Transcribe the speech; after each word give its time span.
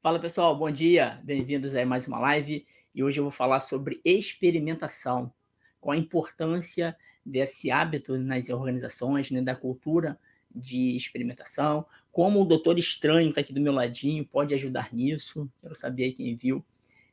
Fala 0.00 0.20
pessoal, 0.20 0.56
bom 0.56 0.70
dia, 0.70 1.20
bem-vindos 1.24 1.74
a 1.74 1.84
mais 1.84 2.06
uma 2.06 2.20
live 2.20 2.64
e 2.94 3.02
hoje 3.02 3.18
eu 3.18 3.24
vou 3.24 3.32
falar 3.32 3.58
sobre 3.58 4.00
experimentação, 4.04 5.32
com 5.80 5.90
a 5.90 5.96
importância 5.96 6.96
desse 7.26 7.68
hábito 7.72 8.16
nas 8.16 8.48
organizações, 8.48 9.32
né, 9.32 9.42
da 9.42 9.56
cultura 9.56 10.16
de 10.54 10.94
experimentação, 10.94 11.84
como 12.12 12.40
o 12.40 12.44
Doutor 12.44 12.78
Estranho 12.78 13.24
que 13.24 13.30
está 13.30 13.40
aqui 13.40 13.52
do 13.52 13.60
meu 13.60 13.72
ladinho 13.72 14.24
pode 14.24 14.54
ajudar 14.54 14.94
nisso. 14.94 15.50
Quero 15.60 15.74
saber 15.74 16.12
quem 16.12 16.36
viu 16.36 16.64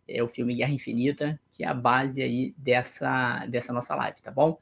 é, 0.07 0.21
o 0.21 0.27
filme 0.27 0.53
Guerra 0.53 0.71
Infinita, 0.71 1.41
que 1.49 1.63
é 1.63 1.67
a 1.67 1.73
base 1.73 2.21
aí 2.21 2.53
dessa, 2.55 3.47
dessa 3.47 3.73
nossa 3.73 3.95
live, 3.95 4.21
tá 4.21 4.29
bom? 4.29 4.59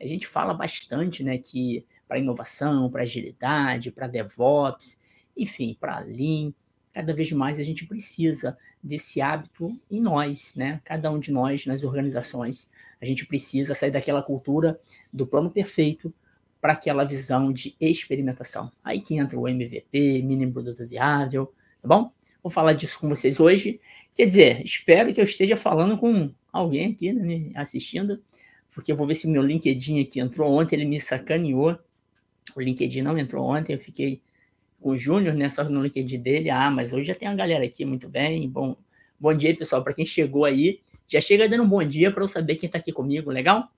A 0.00 0.06
gente 0.08 0.26
fala 0.26 0.52
bastante, 0.52 1.22
né, 1.22 1.38
que 1.38 1.86
para 2.08 2.18
inovação, 2.18 2.90
para 2.90 3.04
agilidade, 3.04 3.92
para 3.92 4.08
DevOps, 4.08 4.98
enfim, 5.36 5.76
para 5.78 6.00
Lean, 6.00 6.52
cada 6.92 7.14
vez 7.14 7.30
mais 7.32 7.60
a 7.60 7.62
gente 7.62 7.86
precisa 7.86 8.56
desse 8.82 9.20
hábito 9.20 9.78
em 9.90 10.00
nós, 10.00 10.52
né? 10.56 10.80
Cada 10.84 11.10
um 11.10 11.18
de 11.18 11.30
nós 11.32 11.66
nas 11.66 11.84
organizações, 11.84 12.70
a 13.00 13.04
gente 13.04 13.26
precisa 13.26 13.74
sair 13.74 13.90
daquela 13.90 14.22
cultura 14.22 14.78
do 15.12 15.26
plano 15.26 15.50
perfeito 15.50 16.12
para 16.60 16.74
aquela 16.74 17.04
visão 17.04 17.52
de 17.52 17.74
experimentação. 17.80 18.70
Aí 18.84 19.00
que 19.00 19.16
entra 19.16 19.38
o 19.38 19.48
MVP, 19.48 20.22
mínimo 20.22 20.52
produto 20.52 20.86
viável, 20.86 21.52
tá 21.80 21.88
bom? 21.88 22.12
Vou 22.42 22.50
falar 22.50 22.72
disso 22.74 22.98
com 22.98 23.08
vocês 23.08 23.40
hoje. 23.40 23.80
Quer 24.14 24.26
dizer, 24.26 24.62
espero 24.64 25.12
que 25.12 25.20
eu 25.20 25.24
esteja 25.24 25.56
falando 25.56 25.96
com 25.96 26.30
alguém 26.52 26.92
aqui 26.92 27.12
né, 27.12 27.22
me 27.22 27.52
assistindo, 27.54 28.22
porque 28.72 28.92
eu 28.92 28.96
vou 28.96 29.06
ver 29.06 29.14
se 29.14 29.28
meu 29.28 29.42
LinkedIn 29.42 30.00
aqui 30.00 30.20
entrou 30.20 30.52
ontem, 30.52 30.76
ele 30.76 30.84
me 30.84 31.00
sacaneou. 31.00 31.78
O 32.54 32.60
LinkedIn 32.60 33.02
não 33.02 33.16
entrou 33.16 33.46
ontem, 33.46 33.74
eu 33.74 33.78
fiquei 33.78 34.20
o 34.80 34.96
Júnior, 34.96 35.34
né? 35.34 35.48
Só 35.50 35.62
no 35.64 35.82
LinkedIn 35.82 36.20
dele. 36.20 36.50
Ah, 36.50 36.70
mas 36.70 36.92
hoje 36.92 37.04
já 37.04 37.14
tem 37.14 37.28
uma 37.28 37.36
galera 37.36 37.64
aqui, 37.64 37.84
muito 37.84 38.08
bem. 38.08 38.48
Bom, 38.48 38.76
bom 39.18 39.34
dia, 39.34 39.54
pessoal. 39.56 39.84
Para 39.84 39.94
quem 39.94 40.06
chegou 40.06 40.44
aí, 40.44 40.80
já 41.06 41.20
chega 41.20 41.48
dando 41.48 41.64
um 41.64 41.68
bom 41.68 41.84
dia 41.84 42.10
para 42.10 42.22
eu 42.22 42.28
saber 42.28 42.56
quem 42.56 42.66
está 42.66 42.78
aqui 42.78 42.92
comigo, 42.92 43.30
legal? 43.30 43.68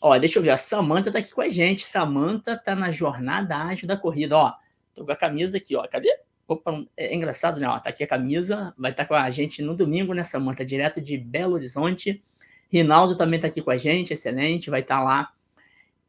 Ó, 0.00 0.16
deixa 0.18 0.38
eu 0.38 0.42
ver, 0.42 0.50
a 0.50 0.56
Samanta 0.56 1.08
está 1.08 1.18
aqui 1.18 1.32
com 1.32 1.40
a 1.40 1.48
gente. 1.48 1.84
Samanta 1.84 2.52
está 2.52 2.74
na 2.74 2.90
jornada 2.90 3.56
ágil 3.56 3.88
da 3.88 3.96
corrida, 3.96 4.36
ó. 4.36 4.52
Tô 4.94 5.04
com 5.04 5.12
a 5.12 5.16
camisa 5.16 5.58
aqui, 5.58 5.76
ó. 5.76 5.86
Cadê? 5.88 6.08
Opa, 6.48 6.84
é 6.96 7.14
engraçado, 7.14 7.58
né? 7.58 7.68
Ó, 7.68 7.78
tá 7.78 7.90
aqui 7.90 8.04
a 8.04 8.06
camisa, 8.06 8.72
vai 8.78 8.92
estar 8.92 9.04
tá 9.04 9.08
com 9.08 9.14
a 9.14 9.30
gente 9.30 9.62
no 9.62 9.74
domingo, 9.74 10.14
né, 10.14 10.22
Samanta? 10.22 10.64
Direto 10.64 11.00
de 11.00 11.18
Belo 11.18 11.54
Horizonte. 11.54 12.22
Rinaldo 12.70 13.16
também 13.16 13.36
está 13.36 13.48
aqui 13.48 13.62
com 13.62 13.70
a 13.70 13.76
gente, 13.76 14.12
excelente, 14.12 14.70
vai 14.70 14.80
estar 14.80 14.98
tá 14.98 15.02
lá 15.02 15.32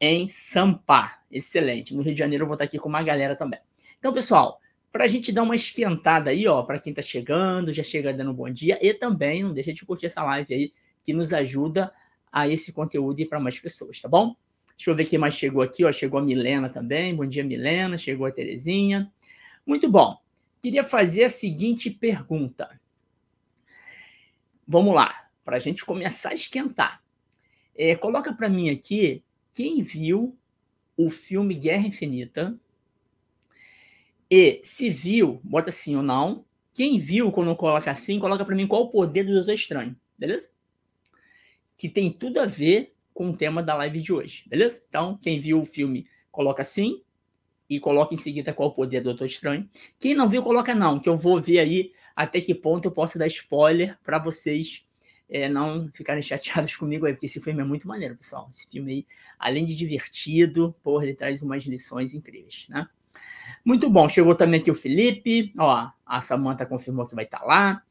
em 0.00 0.28
Sampa, 0.28 1.18
excelente. 1.30 1.94
No 1.94 2.02
Rio 2.02 2.14
de 2.14 2.18
Janeiro 2.18 2.44
eu 2.44 2.46
vou 2.46 2.54
estar 2.54 2.64
tá 2.64 2.68
aqui 2.68 2.78
com 2.78 2.88
uma 2.88 3.02
galera 3.02 3.34
também. 3.34 3.60
Então, 3.98 4.12
pessoal, 4.12 4.60
para 4.92 5.04
a 5.04 5.08
gente 5.08 5.32
dar 5.32 5.42
uma 5.42 5.56
esquentada 5.56 6.30
aí, 6.30 6.46
ó, 6.46 6.62
para 6.62 6.78
quem 6.78 6.90
está 6.90 7.02
chegando, 7.02 7.72
já 7.72 7.82
chega 7.82 8.12
dando 8.12 8.30
um 8.30 8.34
bom 8.34 8.50
dia, 8.50 8.78
e 8.80 8.94
também 8.94 9.42
não 9.42 9.52
deixa 9.52 9.72
de 9.72 9.84
curtir 9.84 10.06
essa 10.06 10.22
live 10.22 10.54
aí, 10.54 10.72
que 11.02 11.12
nos 11.12 11.32
ajuda 11.32 11.92
a 12.30 12.48
esse 12.48 12.72
conteúdo 12.72 13.20
ir 13.20 13.26
para 13.26 13.40
mais 13.40 13.58
pessoas, 13.58 14.00
tá 14.00 14.08
bom? 14.08 14.36
Deixa 14.76 14.90
eu 14.90 14.94
ver 14.94 15.06
quem 15.06 15.18
mais 15.18 15.34
chegou 15.34 15.60
aqui, 15.60 15.84
ó. 15.84 15.90
Chegou 15.90 16.20
a 16.20 16.22
Milena 16.22 16.68
também. 16.68 17.12
Bom 17.12 17.26
dia, 17.26 17.42
Milena. 17.42 17.98
Chegou 17.98 18.26
a 18.26 18.30
Terezinha. 18.30 19.12
Muito 19.66 19.90
bom. 19.90 20.16
Queria 20.62 20.84
fazer 20.84 21.24
a 21.24 21.28
seguinte 21.28 21.90
pergunta. 21.90 22.80
Vamos 24.66 24.94
lá, 24.94 25.28
para 25.44 25.56
a 25.56 25.58
gente 25.58 25.84
começar 25.84 26.30
a 26.30 26.34
esquentar. 26.34 27.02
É, 27.74 27.96
coloca 27.96 28.32
para 28.32 28.48
mim 28.48 28.70
aqui 28.70 29.24
quem 29.52 29.82
viu 29.82 30.38
o 30.96 31.10
filme 31.10 31.54
Guerra 31.54 31.88
Infinita 31.88 32.56
e 34.30 34.60
se 34.62 34.90
viu, 34.90 35.40
bota 35.42 35.70
sim 35.70 35.96
ou 35.96 36.02
não. 36.02 36.44
Quem 36.74 36.98
viu, 36.98 37.32
quando 37.32 37.54
coloca 37.56 37.90
assim, 37.90 38.18
coloca 38.18 38.44
para 38.44 38.54
mim 38.54 38.66
qual 38.66 38.82
o 38.82 38.90
poder 38.90 39.24
do 39.24 39.34
Doutor 39.34 39.54
Estranho, 39.54 39.96
beleza? 40.16 40.50
Que 41.76 41.88
tem 41.88 42.12
tudo 42.12 42.38
a 42.38 42.46
ver 42.46 42.94
com 43.12 43.30
o 43.30 43.36
tema 43.36 43.62
da 43.62 43.74
live 43.74 44.00
de 44.00 44.12
hoje, 44.12 44.44
beleza? 44.46 44.82
Então, 44.88 45.18
quem 45.20 45.40
viu 45.40 45.60
o 45.60 45.66
filme, 45.66 46.06
coloca 46.30 46.62
sim 46.62 47.02
e 47.68 47.80
coloca 47.80 48.14
em 48.14 48.16
seguida 48.16 48.52
qual 48.52 48.68
o 48.68 48.72
poder 48.72 49.00
do 49.00 49.04
Doutor 49.10 49.26
Estranho. 49.26 49.68
Quem 49.98 50.14
não 50.14 50.28
viu, 50.28 50.42
coloca 50.42 50.74
não, 50.74 51.00
que 51.00 51.08
eu 51.08 51.16
vou 51.16 51.40
ver 51.40 51.58
aí 51.58 51.92
até 52.14 52.40
que 52.40 52.54
ponto 52.54 52.84
eu 52.84 52.92
posso 52.92 53.18
dar 53.18 53.26
spoiler 53.26 53.98
para 54.02 54.18
vocês 54.18 54.84
é, 55.28 55.48
não 55.48 55.90
ficarem 55.92 56.22
chateados 56.22 56.74
comigo 56.76 57.06
aí, 57.06 57.12
porque 57.12 57.26
esse 57.26 57.40
filme 57.40 57.60
é 57.60 57.64
muito 57.64 57.86
maneiro, 57.86 58.16
pessoal. 58.16 58.48
Esse 58.50 58.66
filme 58.66 58.92
aí, 58.92 59.06
além 59.38 59.64
de 59.64 59.76
divertido, 59.76 60.74
porra, 60.82 61.04
ele 61.04 61.14
traz 61.14 61.42
umas 61.42 61.64
lições 61.64 62.14
incríveis, 62.14 62.66
né? 62.68 62.88
Muito 63.64 63.88
bom. 63.90 64.08
Chegou 64.08 64.34
também 64.34 64.60
aqui 64.60 64.70
o 64.70 64.74
Felipe. 64.74 65.52
Ó, 65.58 65.90
a 66.06 66.20
Samanta 66.20 66.66
confirmou 66.66 67.06
que 67.06 67.14
vai 67.14 67.24
estar 67.24 67.40
tá 67.40 67.44
lá. 67.44 67.82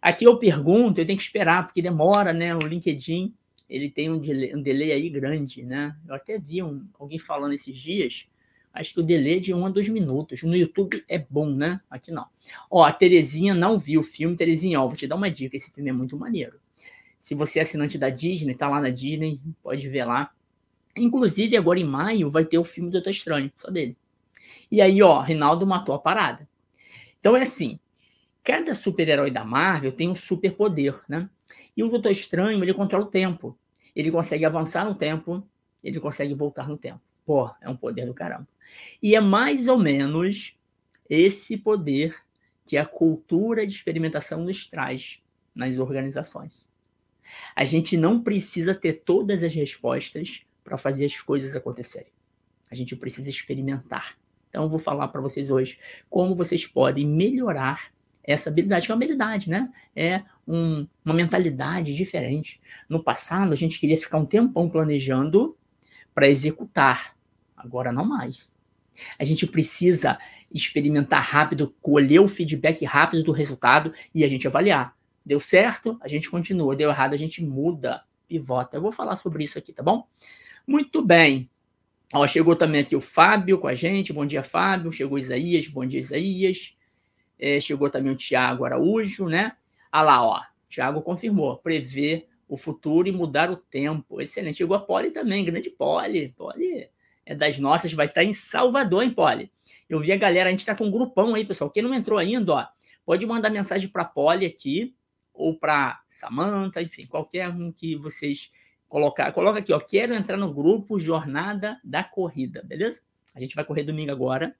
Aqui 0.00 0.24
eu 0.24 0.38
pergunto, 0.38 1.00
eu 1.00 1.06
tenho 1.06 1.18
que 1.18 1.24
esperar, 1.24 1.66
porque 1.66 1.82
demora, 1.82 2.32
né? 2.32 2.54
O 2.54 2.60
LinkedIn, 2.60 3.34
ele 3.68 3.90
tem 3.90 4.10
um 4.10 4.18
delay, 4.18 4.54
um 4.54 4.62
delay 4.62 4.92
aí 4.92 5.10
grande, 5.10 5.64
né? 5.64 5.96
Eu 6.06 6.14
até 6.14 6.38
vi 6.38 6.62
um, 6.62 6.86
alguém 6.98 7.18
falando 7.18 7.54
esses 7.54 7.76
dias, 7.76 8.26
acho 8.72 8.94
que 8.94 9.00
o 9.00 9.02
delay 9.02 9.38
é 9.38 9.40
de 9.40 9.54
um 9.54 9.66
a 9.66 9.68
dois 9.68 9.88
minutos. 9.88 10.42
No 10.42 10.54
YouTube 10.54 11.02
é 11.08 11.18
bom, 11.18 11.50
né? 11.50 11.80
Aqui 11.90 12.12
não. 12.12 12.26
Ó, 12.70 12.84
a 12.84 12.92
Terezinha 12.92 13.54
não 13.54 13.78
viu 13.78 14.00
o 14.00 14.04
filme. 14.04 14.36
Terezinha, 14.36 14.80
ó, 14.80 14.86
vou 14.86 14.96
te 14.96 15.06
dar 15.06 15.16
uma 15.16 15.30
dica, 15.30 15.56
esse 15.56 15.72
filme 15.72 15.90
é 15.90 15.92
muito 15.92 16.16
maneiro. 16.16 16.60
Se 17.18 17.34
você 17.34 17.58
é 17.58 17.62
assinante 17.62 17.98
da 17.98 18.08
Disney, 18.08 18.54
tá 18.54 18.68
lá 18.68 18.80
na 18.80 18.90
Disney, 18.90 19.40
pode 19.62 19.88
ver 19.88 20.04
lá. 20.04 20.30
Inclusive, 20.96 21.56
agora 21.56 21.80
em 21.80 21.84
maio 21.84 22.30
vai 22.30 22.44
ter 22.44 22.58
o 22.58 22.64
filme 22.64 22.90
do 22.90 22.92
Doutor 22.92 23.10
Estranho, 23.10 23.50
só 23.56 23.70
dele. 23.70 23.96
E 24.70 24.80
aí, 24.80 25.02
ó, 25.02 25.20
Rinaldo 25.20 25.66
matou 25.66 25.94
a 25.94 25.98
parada. 25.98 26.48
Então 27.20 27.36
é 27.36 27.42
assim, 27.42 27.78
cada 28.42 28.74
super-herói 28.74 29.30
da 29.30 29.44
Marvel 29.44 29.92
tem 29.92 30.08
um 30.08 30.14
superpoder, 30.14 31.00
né? 31.08 31.28
E 31.76 31.82
o 31.82 31.88
Doutor 31.88 32.10
Estranho, 32.10 32.62
ele 32.62 32.74
controla 32.74 33.04
o 33.04 33.08
tempo. 33.08 33.58
Ele 33.94 34.10
consegue 34.10 34.44
avançar 34.44 34.84
no 34.84 34.94
tempo, 34.94 35.46
ele 35.82 35.98
consegue 36.00 36.34
voltar 36.34 36.68
no 36.68 36.76
tempo. 36.76 37.00
Pô, 37.24 37.50
é 37.60 37.68
um 37.68 37.76
poder 37.76 38.06
do 38.06 38.14
caramba. 38.14 38.46
E 39.02 39.14
é 39.14 39.20
mais 39.20 39.68
ou 39.68 39.78
menos 39.78 40.56
esse 41.08 41.56
poder 41.56 42.16
que 42.64 42.76
a 42.76 42.84
cultura 42.84 43.66
de 43.66 43.72
experimentação 43.72 44.44
nos 44.44 44.66
traz 44.66 45.20
nas 45.54 45.78
organizações. 45.78 46.68
A 47.54 47.64
gente 47.64 47.96
não 47.96 48.22
precisa 48.22 48.74
ter 48.74 49.02
todas 49.04 49.42
as 49.42 49.54
respostas 49.54 50.42
para 50.62 50.76
fazer 50.76 51.06
as 51.06 51.20
coisas 51.20 51.56
acontecerem. 51.56 52.12
A 52.70 52.74
gente 52.74 52.94
precisa 52.96 53.30
experimentar. 53.30 54.18
Então, 54.48 54.68
vou 54.68 54.78
falar 54.78 55.08
para 55.08 55.20
vocês 55.20 55.50
hoje 55.50 55.78
como 56.08 56.34
vocês 56.34 56.66
podem 56.66 57.06
melhorar 57.06 57.92
essa 58.26 58.50
habilidade, 58.50 58.86
que 58.86 58.92
é 58.92 58.94
uma 58.94 58.98
habilidade, 58.98 59.48
né? 59.48 59.70
É 59.94 60.22
um, 60.46 60.86
uma 61.04 61.14
mentalidade 61.14 61.94
diferente. 61.94 62.60
No 62.88 63.02
passado, 63.02 63.52
a 63.52 63.56
gente 63.56 63.78
queria 63.78 63.96
ficar 63.96 64.18
um 64.18 64.26
tempão 64.26 64.68
planejando 64.68 65.56
para 66.12 66.28
executar. 66.28 67.16
Agora, 67.56 67.92
não 67.92 68.04
mais. 68.04 68.52
A 69.18 69.24
gente 69.24 69.46
precisa 69.46 70.18
experimentar 70.52 71.22
rápido, 71.22 71.74
colher 71.80 72.20
o 72.20 72.28
feedback 72.28 72.84
rápido 72.84 73.22
do 73.22 73.32
resultado 73.32 73.92
e 74.14 74.24
a 74.24 74.28
gente 74.28 74.46
avaliar. 74.46 74.96
Deu 75.24 75.38
certo, 75.38 75.98
a 76.00 76.08
gente 76.08 76.30
continua. 76.30 76.74
Deu 76.74 76.90
errado, 76.90 77.14
a 77.14 77.16
gente 77.16 77.44
muda, 77.44 78.02
pivota. 78.28 78.76
Eu 78.76 78.82
vou 78.82 78.92
falar 78.92 79.16
sobre 79.16 79.44
isso 79.44 79.58
aqui, 79.58 79.72
tá 79.72 79.82
bom? 79.82 80.06
Muito 80.66 81.04
bem. 81.04 81.48
Ó, 82.14 82.26
chegou 82.26 82.54
também 82.54 82.82
aqui 82.82 82.94
o 82.94 83.00
Fábio 83.00 83.58
com 83.58 83.66
a 83.66 83.74
gente. 83.74 84.12
Bom 84.12 84.24
dia, 84.24 84.42
Fábio. 84.42 84.92
Chegou 84.92 85.18
Isaías. 85.18 85.66
Bom 85.66 85.84
dia, 85.84 85.98
Isaías. 85.98 86.76
É, 87.38 87.58
chegou 87.60 87.90
também 87.90 88.12
o 88.12 88.16
Tiago 88.16 88.64
Araújo, 88.64 89.26
né? 89.26 89.56
Ah 89.90 90.02
lá, 90.02 90.24
ó. 90.24 90.40
Tiago 90.68 91.02
confirmou. 91.02 91.56
Prever 91.58 92.28
o 92.48 92.56
futuro 92.56 93.08
e 93.08 93.12
mudar 93.12 93.50
o 93.50 93.56
tempo. 93.56 94.20
Excelente. 94.20 94.58
Chegou 94.58 94.76
a 94.76 94.80
Poli 94.80 95.10
também. 95.10 95.44
Grande 95.44 95.68
Poli. 95.68 96.28
Poli 96.36 96.88
é 97.24 97.34
das 97.34 97.58
nossas. 97.58 97.92
Vai 97.92 98.06
estar 98.06 98.22
em 98.22 98.32
Salvador, 98.32 99.02
hein, 99.02 99.10
Poli? 99.10 99.50
Eu 99.88 99.98
vi 99.98 100.12
a 100.12 100.16
galera. 100.16 100.48
A 100.48 100.52
gente 100.52 100.60
está 100.60 100.76
com 100.76 100.84
um 100.84 100.90
grupão 100.90 101.34
aí, 101.34 101.44
pessoal. 101.44 101.70
Quem 101.70 101.82
não 101.82 101.92
entrou 101.92 102.18
ainda, 102.18 102.52
ó, 102.52 102.66
pode 103.04 103.26
mandar 103.26 103.50
mensagem 103.50 103.88
para 103.88 104.04
Poli 104.04 104.46
aqui 104.46 104.94
ou 105.34 105.58
para 105.58 106.00
Samanta, 106.08 106.80
enfim, 106.80 107.06
qualquer 107.06 107.48
um 107.48 107.70
que 107.70 107.94
vocês 107.96 108.50
colocar, 108.88 109.32
coloca 109.32 109.58
aqui, 109.58 109.72
ó, 109.72 109.80
quero 109.80 110.14
entrar 110.14 110.36
no 110.36 110.52
grupo 110.52 110.98
Jornada 110.98 111.80
da 111.82 112.04
Corrida, 112.04 112.62
beleza? 112.62 113.02
A 113.34 113.40
gente 113.40 113.54
vai 113.54 113.64
correr 113.64 113.82
domingo 113.82 114.10
agora, 114.10 114.56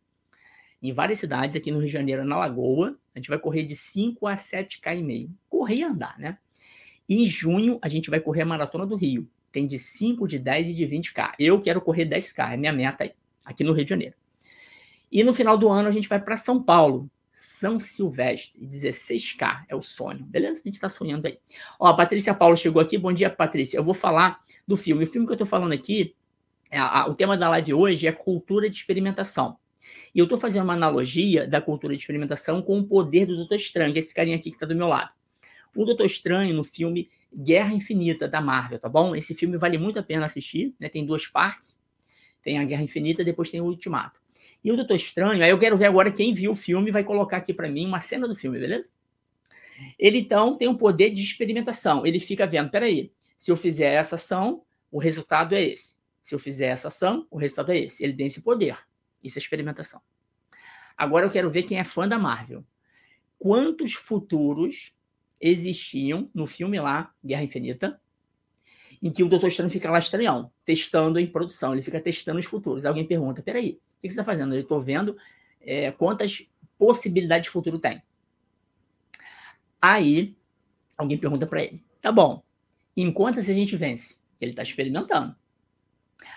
em 0.83 0.93
várias 0.93 1.19
cidades 1.19 1.57
aqui 1.57 1.71
no 1.71 1.79
Rio 1.79 1.87
de 1.87 1.93
Janeiro, 1.93 2.25
na 2.25 2.37
Lagoa. 2.37 2.97
A 3.15 3.19
gente 3.19 3.29
vai 3.29 3.39
correr 3.39 3.63
de 3.63 3.75
5 3.75 4.27
a 4.27 4.35
7k 4.35 4.99
e 4.99 5.03
meio. 5.03 5.31
Correr 5.49 5.77
e 5.77 5.83
andar, 5.83 6.19
né? 6.19 6.39
E 7.09 7.23
em 7.23 7.27
junho 7.27 7.79
a 7.81 7.89
gente 7.89 8.11
vai 8.11 8.21
correr 8.21 8.43
a 8.43 8.47
Maratona 8.47 8.87
do 8.87 8.97
Rio. 8.97 9.29
Tem 9.51 9.67
de 9.67 9.79
5, 9.79 10.29
de 10.29 10.39
10 10.39 10.71
e 10.71 10.75
de 10.75 10.87
20k. 10.87 11.35
Eu 11.39 11.61
quero 11.63 11.81
correr 11.81 12.05
10k, 12.05 12.53
é 12.53 12.57
minha 12.57 12.73
meta 12.73 13.05
aí, 13.05 13.13
aqui 13.45 13.65
no 13.65 13.73
Rio 13.73 13.85
de 13.85 13.91
Janeiro. 13.91 14.15
E 15.11 15.25
no 15.25 15.33
final 15.33 15.57
do 15.57 15.69
ano 15.69 15.89
a 15.89 15.93
gente 15.93 16.09
vai 16.09 16.21
para 16.21 16.37
São 16.37 16.63
Paulo, 16.63 17.11
são 17.39 17.79
Silvestre, 17.79 18.59
16K, 18.59 19.67
é 19.69 19.77
o 19.77 19.83
sonho, 19.83 20.25
beleza? 20.25 20.63
A 20.65 20.69
gente 20.69 20.81
tá 20.81 20.89
sonhando 20.89 21.27
aí. 21.27 21.39
Ó, 21.79 21.87
a 21.87 21.95
Patrícia 21.95 22.33
Paulo 22.33 22.57
chegou 22.57 22.81
aqui, 22.81 22.97
bom 22.97 23.13
dia, 23.13 23.29
Patrícia. 23.29 23.77
Eu 23.77 23.85
vou 23.85 23.93
falar 23.93 24.43
do 24.67 24.75
filme. 24.75 25.05
O 25.05 25.07
filme 25.07 25.27
que 25.27 25.35
eu 25.35 25.37
tô 25.37 25.45
falando 25.45 25.73
aqui, 25.73 26.17
é 26.71 26.79
a, 26.79 27.07
o 27.07 27.15
tema 27.15 27.37
da 27.37 27.51
live 27.51 27.75
hoje 27.75 28.07
é 28.07 28.13
cultura 28.13 28.71
de 28.71 28.77
experimentação. 28.77 29.59
E 30.15 30.19
eu 30.19 30.25
estou 30.25 30.39
fazendo 30.39 30.65
uma 30.65 30.73
analogia 30.73 31.47
da 31.47 31.61
cultura 31.61 31.95
de 31.95 32.01
experimentação 32.01 32.63
com 32.63 32.79
o 32.79 32.87
poder 32.87 33.27
do 33.27 33.37
Doutor 33.37 33.57
Estranho, 33.57 33.93
que 33.93 33.99
é 33.99 34.01
esse 34.01 34.15
carinha 34.15 34.37
aqui 34.37 34.49
que 34.49 34.57
está 34.57 34.65
do 34.65 34.75
meu 34.75 34.87
lado. 34.87 35.11
O 35.77 35.85
Doutor 35.85 36.07
Estranho, 36.07 36.55
no 36.55 36.65
filme 36.65 37.11
Guerra 37.37 37.75
Infinita, 37.75 38.27
da 38.27 38.41
Marvel, 38.41 38.79
tá 38.79 38.89
bom? 38.89 39.15
Esse 39.15 39.35
filme 39.35 39.59
vale 39.59 39.77
muito 39.77 39.99
a 39.99 40.03
pena 40.03 40.25
assistir, 40.25 40.75
né? 40.81 40.89
Tem 40.89 41.05
duas 41.05 41.27
partes. 41.27 41.79
Tem 42.43 42.59
a 42.59 42.65
Guerra 42.65 42.83
Infinita, 42.83 43.23
depois 43.23 43.51
tem 43.51 43.61
o 43.61 43.67
Ultimato. 43.67 44.26
E 44.63 44.71
o 44.73 44.77
Doutor 44.77 44.97
Estranho, 44.97 45.43
aí 45.43 45.51
eu 45.51 45.59
quero 45.59 45.77
ver 45.77 45.87
agora 45.87 46.11
quem 46.11 46.33
viu 46.35 46.53
o 46.53 46.57
filme 46.57 46.91
vai 46.91 47.05
colocar 47.05 47.39
aqui 47.39 47.53
para 47.53 47.69
mim 47.69 47.87
uma 47.87 48.01
cena 48.01 48.27
do 48.27 48.35
filme, 48.35 48.59
beleza? 48.59 48.93
Ele 49.99 50.19
então 50.19 50.57
tem 50.57 50.69
um 50.69 50.77
poder 50.77 51.11
de 51.11 51.23
experimentação. 51.23 52.07
Ele 52.07 52.19
fica 52.19 52.47
vendo, 52.47 52.71
peraí, 52.71 53.13
se 53.37 53.51
eu 53.51 53.57
fizer 53.57 53.95
essa 53.95 54.15
ação, 54.15 54.63
o 54.91 54.99
resultado 54.99 55.55
é 55.55 55.63
esse. 55.63 55.97
Se 56.23 56.35
eu 56.35 56.39
fizer 56.39 56.67
essa 56.67 56.89
ação, 56.89 57.27
o 57.31 57.39
resultado 57.39 57.73
é 57.73 57.79
esse. 57.79 58.03
Ele 58.03 58.15
tem 58.15 58.27
esse 58.27 58.43
poder. 58.43 58.77
Isso 59.23 59.39
é 59.39 59.41
experimentação. 59.41 60.01
Agora 60.97 61.27
eu 61.27 61.31
quero 61.31 61.51
ver 61.51 61.65
quem 61.65 61.79
é 61.79 61.85
fã 61.85 62.09
da 62.09 62.19
Marvel. 62.19 62.65
Quantos 63.39 63.93
futuros 63.93 64.95
existiam 65.41 66.31
no 66.35 66.47
filme 66.47 66.81
lá, 66.81 67.13
Guerra 67.25 67.45
Infinita, 67.45 68.01
em 69.03 69.13
que 69.13 69.23
o 69.23 69.29
Doutor 69.29 69.49
Estranho 69.49 69.71
fica 69.71 69.91
lá 69.91 69.99
estranhão, 69.99 70.51
testando 70.65 71.19
em 71.21 71.27
produção. 71.27 71.73
Ele 71.73 71.83
fica 71.83 72.01
testando 72.01 72.41
os 72.41 72.47
futuros. 72.47 72.87
Alguém 72.87 73.07
pergunta: 73.07 73.43
peraí, 73.43 73.79
que 74.07 74.15
você 74.15 74.21
está 74.21 74.25
fazendo? 74.25 74.55
Eu 74.55 74.61
estou 74.61 74.81
vendo 74.81 75.17
é, 75.61 75.91
quantas 75.93 76.47
possibilidades 76.79 77.47
de 77.47 77.51
futuro 77.51 77.79
tem. 77.79 78.03
Aí, 79.81 80.37
alguém 80.97 81.19
pergunta 81.19 81.47
para 81.47 81.63
ele: 81.63 81.83
tá 82.01 82.11
bom, 82.11 82.43
em 82.97 83.13
quantas 83.13 83.49
a 83.49 83.53
gente 83.53 83.77
vence? 83.77 84.19
Ele 84.41 84.53
está 84.53 84.63
experimentando. 84.63 85.35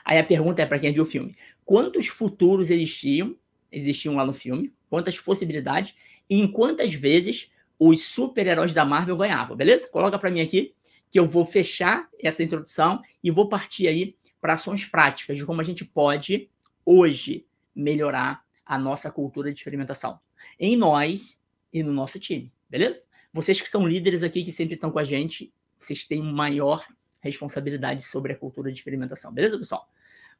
Aí 0.04 0.18
a 0.18 0.24
pergunta 0.24 0.62
é 0.62 0.66
para 0.66 0.80
quem 0.80 0.92
viu 0.92 1.04
o 1.04 1.06
filme: 1.06 1.36
quantos 1.66 2.08
futuros 2.08 2.70
existiam, 2.70 3.36
existiam 3.72 4.16
lá 4.16 4.26
no 4.26 4.34
filme? 4.34 4.74
Quantas 4.90 5.20
possibilidades? 5.20 5.96
E 6.30 6.40
em 6.40 6.52
quantas 6.52 6.94
vezes 6.94 7.52
os 7.78 8.04
super-heróis 8.04 8.74
da 8.74 8.84
Marvel 8.84 9.18
ganhavam? 9.18 9.56
Beleza? 9.56 9.88
Coloca 9.88 10.20
para 10.20 10.30
mim 10.30 10.42
aqui 10.42 10.74
que 11.10 11.20
eu 11.20 11.26
vou 11.26 11.46
fechar 11.46 12.08
essa 12.22 12.44
introdução 12.44 13.02
e 13.24 13.32
vou 13.32 13.50
partir 13.50 13.88
aí 13.88 14.16
para 14.40 14.54
ações 14.54 14.86
práticas 14.86 15.38
de 15.38 15.46
como 15.46 15.60
a 15.60 15.64
gente 15.64 15.84
pode 15.84 16.50
hoje 16.86 17.46
melhorar 17.76 18.44
a 18.66 18.78
nossa 18.78 19.12
cultura 19.12 19.52
de 19.52 19.58
experimentação 19.58 20.20
em 20.60 20.76
nós 20.76 21.42
e 21.72 21.84
no 21.84 21.92
nosso 21.92 22.20
time, 22.20 22.52
beleza? 22.70 23.04
Vocês 23.34 23.62
que 23.62 23.70
são 23.70 23.88
líderes 23.88 24.24
aqui 24.24 24.44
que 24.44 24.52
sempre 24.52 24.76
estão 24.76 24.92
com 24.92 25.00
a 25.00 25.04
gente, 25.04 25.54
vocês 25.80 26.06
têm 26.06 26.22
maior 26.22 26.86
responsabilidade 27.22 28.04
sobre 28.04 28.34
a 28.34 28.36
cultura 28.36 28.72
de 28.72 28.78
experimentação. 28.78 29.34
Beleza, 29.34 29.58
pessoal? 29.58 29.88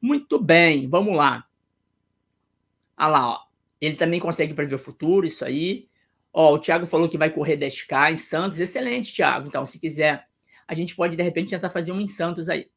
Muito 0.00 0.38
bem, 0.40 0.88
vamos 0.88 1.14
lá. 1.14 1.46
Ah 2.96 3.08
lá, 3.08 3.28
ó. 3.30 3.40
Ele 3.80 3.96
também 3.96 4.20
consegue 4.20 4.52
prever 4.52 4.74
o 4.74 4.78
futuro, 4.78 5.26
isso 5.26 5.44
aí. 5.44 5.88
Ó, 6.32 6.54
o 6.54 6.58
Thiago 6.58 6.86
falou 6.86 7.08
que 7.08 7.18
vai 7.18 7.30
correr 7.30 7.56
10K 7.56 8.12
em 8.12 8.16
Santos. 8.16 8.60
Excelente, 8.60 9.14
Thiago. 9.14 9.48
Então, 9.48 9.64
se 9.64 9.78
quiser, 9.78 10.28
a 10.66 10.74
gente 10.74 10.94
pode, 10.94 11.16
de 11.16 11.22
repente, 11.22 11.50
tentar 11.50 11.70
fazer 11.70 11.92
um 11.92 12.00
em 12.00 12.06
Santos 12.06 12.48
aí. 12.48 12.70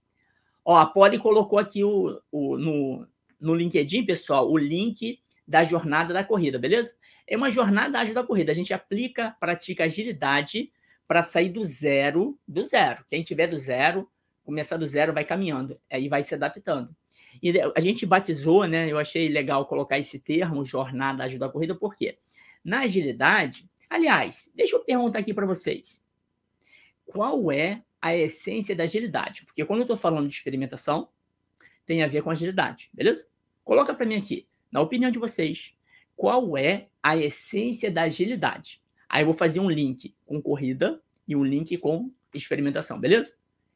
Ó, 0.63 0.77
a 0.77 0.85
Polly 0.85 1.19
colocou 1.19 1.59
aqui 1.59 1.83
o, 1.83 2.21
o, 2.31 2.57
no, 2.57 3.07
no 3.43 3.53
LinkedIn, 3.53 4.05
pessoal, 4.05 4.49
o 4.49 4.57
link 4.57 5.19
da 5.45 5.63
jornada 5.63 6.13
da 6.13 6.23
corrida, 6.23 6.57
beleza? 6.57 6.95
É 7.27 7.35
uma 7.35 7.51
jornada 7.51 7.99
ágil 7.99 8.15
da 8.15 8.23
corrida. 8.23 8.51
A 8.51 8.55
gente 8.55 8.73
aplica, 8.73 9.35
pratica 9.39 9.83
agilidade 9.83 10.71
para 11.07 11.21
sair 11.21 11.49
do 11.49 11.63
zero, 11.63 12.39
do 12.47 12.63
zero. 12.63 13.03
Quem 13.07 13.21
tiver 13.21 13.47
do 13.47 13.57
zero, 13.57 14.09
começar 14.43 14.77
do 14.77 14.87
zero, 14.87 15.13
vai 15.13 15.25
caminhando, 15.25 15.79
aí 15.91 16.07
vai 16.07 16.23
se 16.23 16.33
adaptando. 16.33 16.95
E 17.41 17.53
a 17.75 17.79
gente 17.81 18.05
batizou, 18.05 18.65
né? 18.65 18.89
Eu 18.89 18.97
achei 18.97 19.27
legal 19.27 19.65
colocar 19.65 19.99
esse 19.99 20.19
termo, 20.19 20.63
jornada 20.63 21.23
ágil 21.23 21.39
da 21.39 21.49
corrida, 21.49 21.75
por 21.75 21.95
quê? 21.95 22.17
Na 22.63 22.81
agilidade, 22.81 23.69
aliás, 23.89 24.51
deixa 24.55 24.75
eu 24.75 24.79
perguntar 24.79 25.19
aqui 25.19 25.33
para 25.33 25.45
vocês. 25.45 26.01
Qual 27.05 27.51
é 27.51 27.83
a 28.01 28.15
essência 28.15 28.75
da 28.75 28.83
agilidade? 28.83 29.45
Porque 29.45 29.65
quando 29.65 29.79
eu 29.79 29.83
estou 29.83 29.97
falando 29.97 30.29
de 30.29 30.35
experimentação, 30.35 31.09
tem 31.85 32.03
a 32.03 32.07
ver 32.07 32.21
com 32.21 32.29
agilidade, 32.29 32.89
beleza? 32.93 33.27
Coloca 33.63 33.93
para 33.93 34.05
mim 34.05 34.15
aqui, 34.15 34.47
na 34.71 34.81
opinião 34.81 35.09
de 35.09 35.19
vocês, 35.19 35.73
qual 36.15 36.57
é 36.57 36.87
a 37.01 37.15
essência 37.17 37.91
da 37.91 38.03
agilidade? 38.03 38.81
Aí 39.07 39.21
eu 39.21 39.25
vou 39.25 39.33
fazer 39.35 39.59
um 39.59 39.69
link 39.69 40.15
com 40.25 40.41
corrida 40.41 41.01
e 41.27 41.35
um 41.35 41.43
link 41.43 41.77
com 41.77 42.11
experimentação, 42.33 42.99
beleza? 42.99 43.35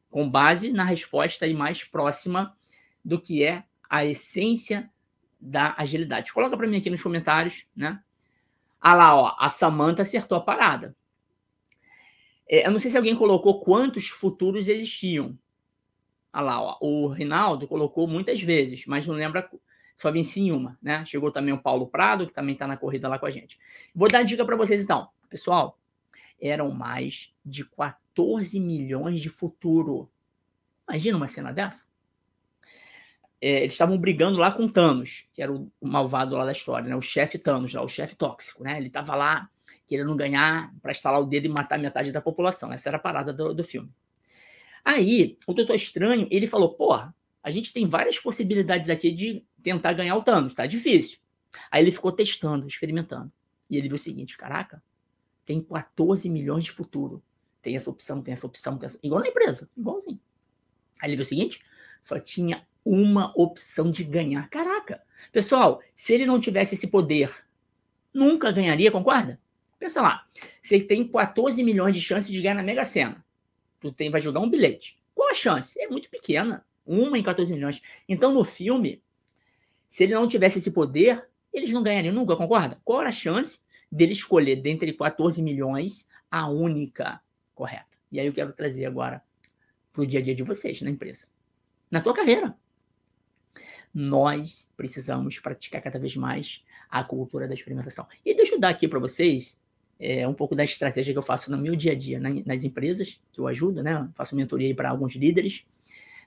Com 0.09 0.29
base 0.29 0.71
na 0.71 0.83
resposta 0.83 1.45
aí 1.45 1.53
mais 1.53 1.83
próxima 1.83 2.57
do 3.03 3.19
que 3.19 3.43
é 3.43 3.63
a 3.89 4.05
essência 4.05 4.89
da 5.39 5.75
agilidade. 5.77 6.33
Coloca 6.33 6.57
para 6.57 6.67
mim 6.67 6.77
aqui 6.77 6.89
nos 6.89 7.01
comentários, 7.01 7.65
né? 7.75 8.01
Ah 8.81 8.93
lá, 8.93 9.15
ó, 9.15 9.35
a 9.37 9.49
Samantha 9.49 10.01
acertou 10.01 10.37
a 10.37 10.41
parada. 10.41 10.95
É, 12.49 12.65
eu 12.65 12.71
não 12.71 12.79
sei 12.79 12.89
se 12.89 12.97
alguém 12.97 13.15
colocou 13.15 13.59
quantos 13.59 14.07
futuros 14.09 14.67
existiam. 14.67 15.37
Ah 16.31 16.41
lá, 16.41 16.61
ó, 16.61 16.77
o 16.81 17.07
Rinaldo 17.07 17.67
colocou 17.67 18.07
muitas 18.07 18.41
vezes, 18.41 18.85
mas 18.85 19.05
não 19.07 19.15
lembra, 19.15 19.49
só 19.97 20.11
venci 20.11 20.41
em 20.41 20.51
uma, 20.51 20.77
né? 20.81 21.03
Chegou 21.05 21.31
também 21.31 21.53
o 21.53 21.57
Paulo 21.57 21.88
Prado, 21.88 22.27
que 22.27 22.33
também 22.33 22.53
está 22.53 22.67
na 22.67 22.77
corrida 22.77 23.09
lá 23.09 23.17
com 23.17 23.25
a 23.25 23.31
gente. 23.31 23.59
Vou 23.95 24.07
dar 24.07 24.23
dica 24.23 24.45
para 24.45 24.55
vocês 24.55 24.79
então. 24.79 25.09
Pessoal, 25.27 25.77
eram 26.39 26.69
mais 26.69 27.33
de 27.44 27.65
14 27.65 28.59
milhões 28.59 29.21
de 29.21 29.29
futuro. 29.29 30.09
Imagina 30.88 31.17
uma 31.17 31.27
cena 31.27 31.51
dessa? 31.51 31.85
É, 33.41 33.59
eles 33.59 33.71
estavam 33.71 33.97
brigando 33.97 34.38
lá 34.38 34.51
com 34.51 34.67
Thanos, 34.67 35.27
que 35.33 35.41
era 35.41 35.51
o, 35.51 35.71
malvado 35.81 36.35
lá 36.35 36.45
da 36.45 36.51
história, 36.51 36.88
né? 36.88 36.95
O 36.95 37.01
chefe 37.01 37.39
Thanos, 37.39 37.73
lá, 37.73 37.81
o 37.81 37.89
chefe 37.89 38.15
tóxico, 38.15 38.63
né? 38.63 38.77
Ele 38.77 38.88
estava 38.88 39.15
lá 39.15 39.49
querendo 39.88 40.15
ganhar 40.15 40.73
para 40.81 40.91
estalar 40.91 41.19
o 41.19 41.25
dedo 41.25 41.45
e 41.45 41.49
matar 41.49 41.79
metade 41.79 42.11
da 42.11 42.21
população. 42.21 42.71
Essa 42.71 42.89
era 42.89 42.97
a 42.97 42.99
parada 42.99 43.33
do, 43.33 43.53
do 43.53 43.63
filme. 43.63 43.89
Aí, 44.85 45.38
o 45.47 45.53
Doutor 45.53 45.75
Estranho, 45.75 46.27
ele 46.29 46.47
falou: 46.47 46.73
porra, 46.73 47.15
a 47.44 47.49
gente 47.49 47.73
tem 47.73 47.88
várias 47.88 48.19
possibilidades 48.19 48.89
aqui 48.89 49.11
de 49.11 49.44
tentar 49.67 49.91
ganhar 49.91 50.15
o 50.15 50.23
Thanos, 50.23 50.53
tá 50.53 50.65
difícil. 50.65 51.19
Aí 51.69 51.83
ele 51.83 51.91
ficou 51.91 52.11
testando, 52.13 52.65
experimentando. 52.65 53.29
E 53.69 53.75
ele 53.75 53.89
viu 53.89 53.95
o 53.95 53.99
seguinte: 53.99 54.37
caraca, 54.37 54.81
tem 55.45 55.61
14 55.61 56.29
milhões 56.29 56.63
de 56.63 56.71
futuro. 56.71 57.21
Tem 57.61 57.75
essa 57.75 57.89
opção, 57.89 58.21
tem 58.21 58.33
essa 58.33 58.47
opção, 58.47 58.77
tem 58.77 58.85
essa... 58.85 58.97
igual 59.03 59.19
na 59.19 59.27
empresa, 59.27 59.69
igualzinho. 59.75 60.19
Aí 61.01 61.09
ele 61.09 61.17
viu 61.17 61.23
o 61.23 61.27
seguinte: 61.27 61.61
só 62.01 62.17
tinha 62.17 62.65
uma 62.85 63.33
opção 63.35 63.91
de 63.91 64.05
ganhar. 64.05 64.49
Caraca! 64.49 65.03
Pessoal, 65.33 65.81
se 65.93 66.13
ele 66.13 66.25
não 66.25 66.39
tivesse 66.39 66.75
esse 66.75 66.87
poder, 66.87 67.43
nunca 68.13 68.53
ganharia, 68.53 68.89
concorda? 68.89 69.37
Pensa 69.77 70.01
lá, 70.01 70.25
você 70.61 70.79
tem 70.79 71.05
14 71.05 71.61
milhões 71.61 71.93
de 71.93 72.01
chances 72.01 72.31
de 72.31 72.41
ganhar 72.41 72.56
na 72.56 72.63
Mega 72.63 72.85
Sena. 72.85 73.23
Tu 73.81 73.92
tem, 73.92 74.09
vai 74.09 74.21
jogar 74.21 74.39
um 74.39 74.49
bilhete. 74.49 74.97
Qual 75.13 75.30
a 75.30 75.33
chance? 75.33 75.77
É 75.81 75.87
muito 75.89 76.09
pequena. 76.09 76.65
Uma 76.85 77.18
em 77.18 77.23
14 77.23 77.53
milhões. 77.53 77.81
Então, 78.07 78.33
no 78.33 78.45
filme, 78.45 79.03
se 79.87 80.03
ele 80.03 80.13
não 80.13 80.27
tivesse 80.27 80.59
esse 80.59 80.71
poder, 80.71 81.27
eles 81.53 81.71
não 81.71 81.83
ganhariam 81.83 82.13
nunca, 82.13 82.35
concorda? 82.35 82.79
Qual 82.83 82.99
era 82.99 83.09
a 83.09 83.13
chance 83.13 83.59
dele 83.91 84.11
escolher 84.11 84.57
dentre 84.57 84.94
14 84.94 85.41
milhões 85.41 86.07
a 86.29 86.49
única 86.49 87.21
correta. 87.56 87.97
E 88.11 88.19
aí 88.19 88.27
eu 88.27 88.33
quero 88.33 88.53
trazer 88.53 88.85
agora 88.85 89.21
para 89.91 90.01
o 90.01 90.06
dia 90.06 90.19
a 90.19 90.23
dia 90.23 90.35
de 90.35 90.44
vocês 90.44 90.81
na 90.81 90.89
empresa. 90.89 91.27
Na 91.89 92.01
tua 92.01 92.13
carreira. 92.13 92.56
Nós 93.94 94.69
precisamos 94.77 95.39
praticar 95.39 95.81
cada 95.81 95.97
vez 95.97 96.15
mais 96.15 96.63
a 96.89 97.03
cultura 97.03 97.47
da 97.47 97.53
experimentação. 97.53 98.06
E 98.23 98.35
deixa 98.35 98.56
eu 98.56 98.59
dar 98.59 98.69
aqui 98.69 98.87
para 98.87 98.99
vocês 98.99 99.59
é, 99.99 100.27
um 100.27 100.33
pouco 100.33 100.56
da 100.56 100.63
estratégia 100.63 101.13
que 101.13 101.17
eu 101.17 101.23
faço 101.23 101.49
no 101.49 101.57
meu 101.57 101.75
dia 101.75 101.94
a 101.94 101.95
dia, 101.95 102.19
né, 102.19 102.44
nas 102.45 102.63
empresas 102.63 103.19
que 103.31 103.39
eu 103.39 103.47
ajudo, 103.47 103.81
né? 103.81 104.07
Faço 104.13 104.35
mentoria 104.35 104.75
para 104.75 104.89
alguns 104.89 105.15
líderes, 105.15 105.65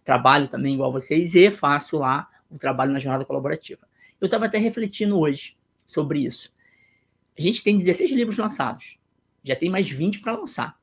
trabalho 0.04 0.48
também 0.48 0.74
igual 0.74 0.90
vocês 0.90 1.34
e 1.34 1.50
faço 1.50 1.98
lá 1.98 2.28
o 2.50 2.58
trabalho 2.58 2.92
na 2.92 2.98
jornada 2.98 3.24
colaborativa. 3.24 3.86
Eu 4.20 4.26
estava 4.26 4.46
até 4.46 4.58
refletindo 4.58 5.18
hoje 5.18 5.56
sobre 5.86 6.20
isso. 6.20 6.52
A 7.38 7.40
gente 7.40 7.62
tem 7.62 7.78
16 7.78 8.10
livros 8.10 8.36
lançados. 8.36 8.98
Já 9.42 9.56
tem 9.56 9.70
mais 9.70 9.88
20 9.88 10.20
para 10.20 10.36
lançar. 10.36 10.78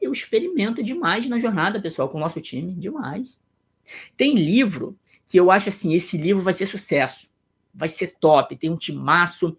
Eu 0.00 0.10
experimento 0.10 0.82
demais 0.82 1.28
na 1.28 1.38
jornada, 1.38 1.80
pessoal, 1.80 2.08
com 2.08 2.18
o 2.18 2.20
nosso 2.20 2.40
time. 2.40 2.74
Demais. 2.74 3.40
Tem 4.16 4.34
livro 4.34 4.98
que 5.26 5.38
eu 5.38 5.50
acho 5.50 5.68
assim: 5.68 5.94
esse 5.94 6.16
livro 6.16 6.42
vai 6.42 6.54
ser 6.54 6.66
sucesso. 6.66 7.30
Vai 7.72 7.88
ser 7.88 8.16
top. 8.18 8.56
Tem 8.56 8.70
um 8.70 8.76
timaço. 8.76 9.56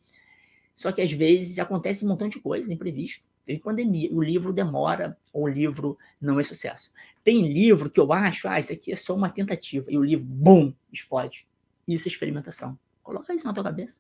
Só 0.76 0.92
que 0.92 1.02
às 1.02 1.12
vezes 1.12 1.60
acontece 1.60 2.04
um 2.04 2.10
montão 2.10 2.28
de 2.28 2.40
coisas 2.40 2.70
imprevisto. 2.70 3.24
Teve 3.46 3.60
pandemia, 3.60 4.10
o 4.12 4.22
livro 4.22 4.54
demora, 4.54 5.18
ou 5.32 5.44
o 5.44 5.48
livro 5.48 5.98
não 6.20 6.40
é 6.40 6.44
sucesso. 6.44 6.92
Tem 7.24 7.52
livro 7.52 7.90
que 7.90 8.00
eu 8.00 8.14
acho, 8.14 8.48
ah, 8.48 8.60
isso 8.60 8.72
aqui 8.72 8.92
é 8.92 8.96
só 8.96 9.14
uma 9.16 9.30
tentativa, 9.30 9.92
e 9.92 9.98
o 9.98 10.04
livro, 10.04 10.26
bum, 10.26 10.74
explode. 10.92 11.46
Isso 11.88 12.08
é 12.08 12.12
experimentação. 12.12 12.78
Coloca 13.02 13.34
isso 13.34 13.46
na 13.46 13.54
tua 13.54 13.64
cabeça. 13.64 14.00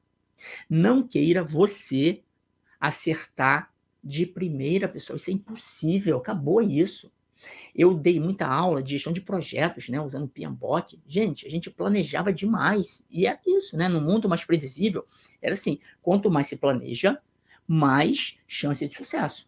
Não 0.69 1.05
queira 1.05 1.43
você 1.43 2.21
acertar 2.79 3.73
de 4.03 4.25
primeira, 4.25 4.87
pessoal. 4.87 5.17
Isso 5.17 5.29
é 5.29 5.33
impossível. 5.33 6.17
Acabou 6.17 6.61
isso. 6.61 7.11
Eu 7.75 7.93
dei 7.93 8.19
muita 8.19 8.47
aula 8.47 8.81
de 8.81 8.91
gestão 8.91 9.11
de 9.11 9.21
projetos, 9.21 9.89
né, 9.89 9.99
usando 9.99 10.27
PMBOK. 10.27 10.99
Gente, 11.05 11.45
a 11.45 11.49
gente 11.49 11.69
planejava 11.69 12.31
demais. 12.31 13.05
E 13.09 13.27
é 13.27 13.37
isso, 13.45 13.75
né? 13.75 13.87
No 13.89 14.01
mundo 14.01 14.29
mais 14.29 14.45
previsível, 14.45 15.05
era 15.41 15.53
assim: 15.53 15.79
quanto 16.01 16.31
mais 16.31 16.47
se 16.47 16.57
planeja, 16.57 17.19
mais 17.67 18.37
chance 18.47 18.87
de 18.87 18.95
sucesso. 18.95 19.47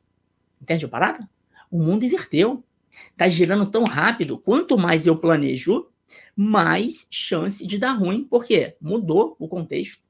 Entende 0.61 0.85
a 0.85 0.89
parada? 0.89 1.29
O 1.69 1.81
mundo 1.81 2.05
inverteu. 2.05 2.63
Está 3.11 3.27
girando 3.27 3.69
tão 3.69 3.83
rápido. 3.83 4.37
Quanto 4.37 4.77
mais 4.77 5.05
eu 5.05 5.17
planejo, 5.17 5.89
mais 6.35 7.07
chance 7.09 7.65
de 7.65 7.77
dar 7.77 7.93
ruim. 7.93 8.23
Por 8.23 8.45
quê? 8.45 8.75
Mudou 8.79 9.35
o 9.37 9.47
contexto. 9.47 10.03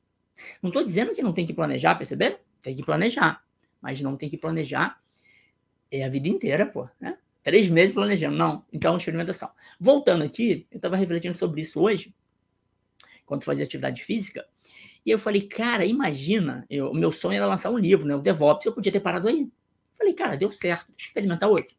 Não 0.62 0.70
estou 0.70 0.84
dizendo 0.84 1.14
que 1.14 1.24
não 1.24 1.34
tem 1.34 1.46
que 1.46 1.54
planejar, 1.54 1.96
perceberam? 1.96 2.38
Tem 2.62 2.76
que 2.76 2.84
planejar. 2.84 3.44
Mas 3.82 4.02
não 4.02 4.16
tem 4.16 4.30
que 4.30 4.38
planejar 4.38 5.00
é 5.92 6.04
a 6.04 6.10
vida 6.10 6.28
inteira, 6.28 6.66
pô. 6.66 6.90
Né? 7.00 7.18
Três 7.44 7.70
meses 7.70 7.94
planejando. 7.94 8.36
Não. 8.36 8.66
Então, 8.72 8.98
experimentação. 8.98 9.50
Voltando 9.80 10.24
aqui, 10.24 10.68
eu 10.72 10.78
estava 10.78 10.96
refletindo 10.96 11.38
sobre 11.38 11.62
isso 11.62 11.80
hoje, 11.80 12.14
quando 13.26 13.44
fazia 13.44 13.64
atividade 13.64 14.04
física. 14.04 14.46
E 15.06 15.12
eu 15.12 15.20
falei, 15.20 15.42
cara, 15.42 15.86
imagina, 15.86 16.66
o 16.90 16.94
meu 16.94 17.12
sonho 17.12 17.38
era 17.38 17.46
lançar 17.46 17.70
um 17.70 17.78
livro, 17.78 18.08
né? 18.08 18.16
O 18.16 18.22
DevOps, 18.22 18.66
eu 18.66 18.74
podia 18.74 18.92
ter 18.92 19.00
parado 19.00 19.28
aí. 19.28 19.48
Falei, 19.98 20.14
cara, 20.14 20.36
deu 20.36 20.50
certo, 20.50 20.88
deixa 20.88 21.06
eu 21.06 21.10
experimentar 21.10 21.50
outro. 21.50 21.76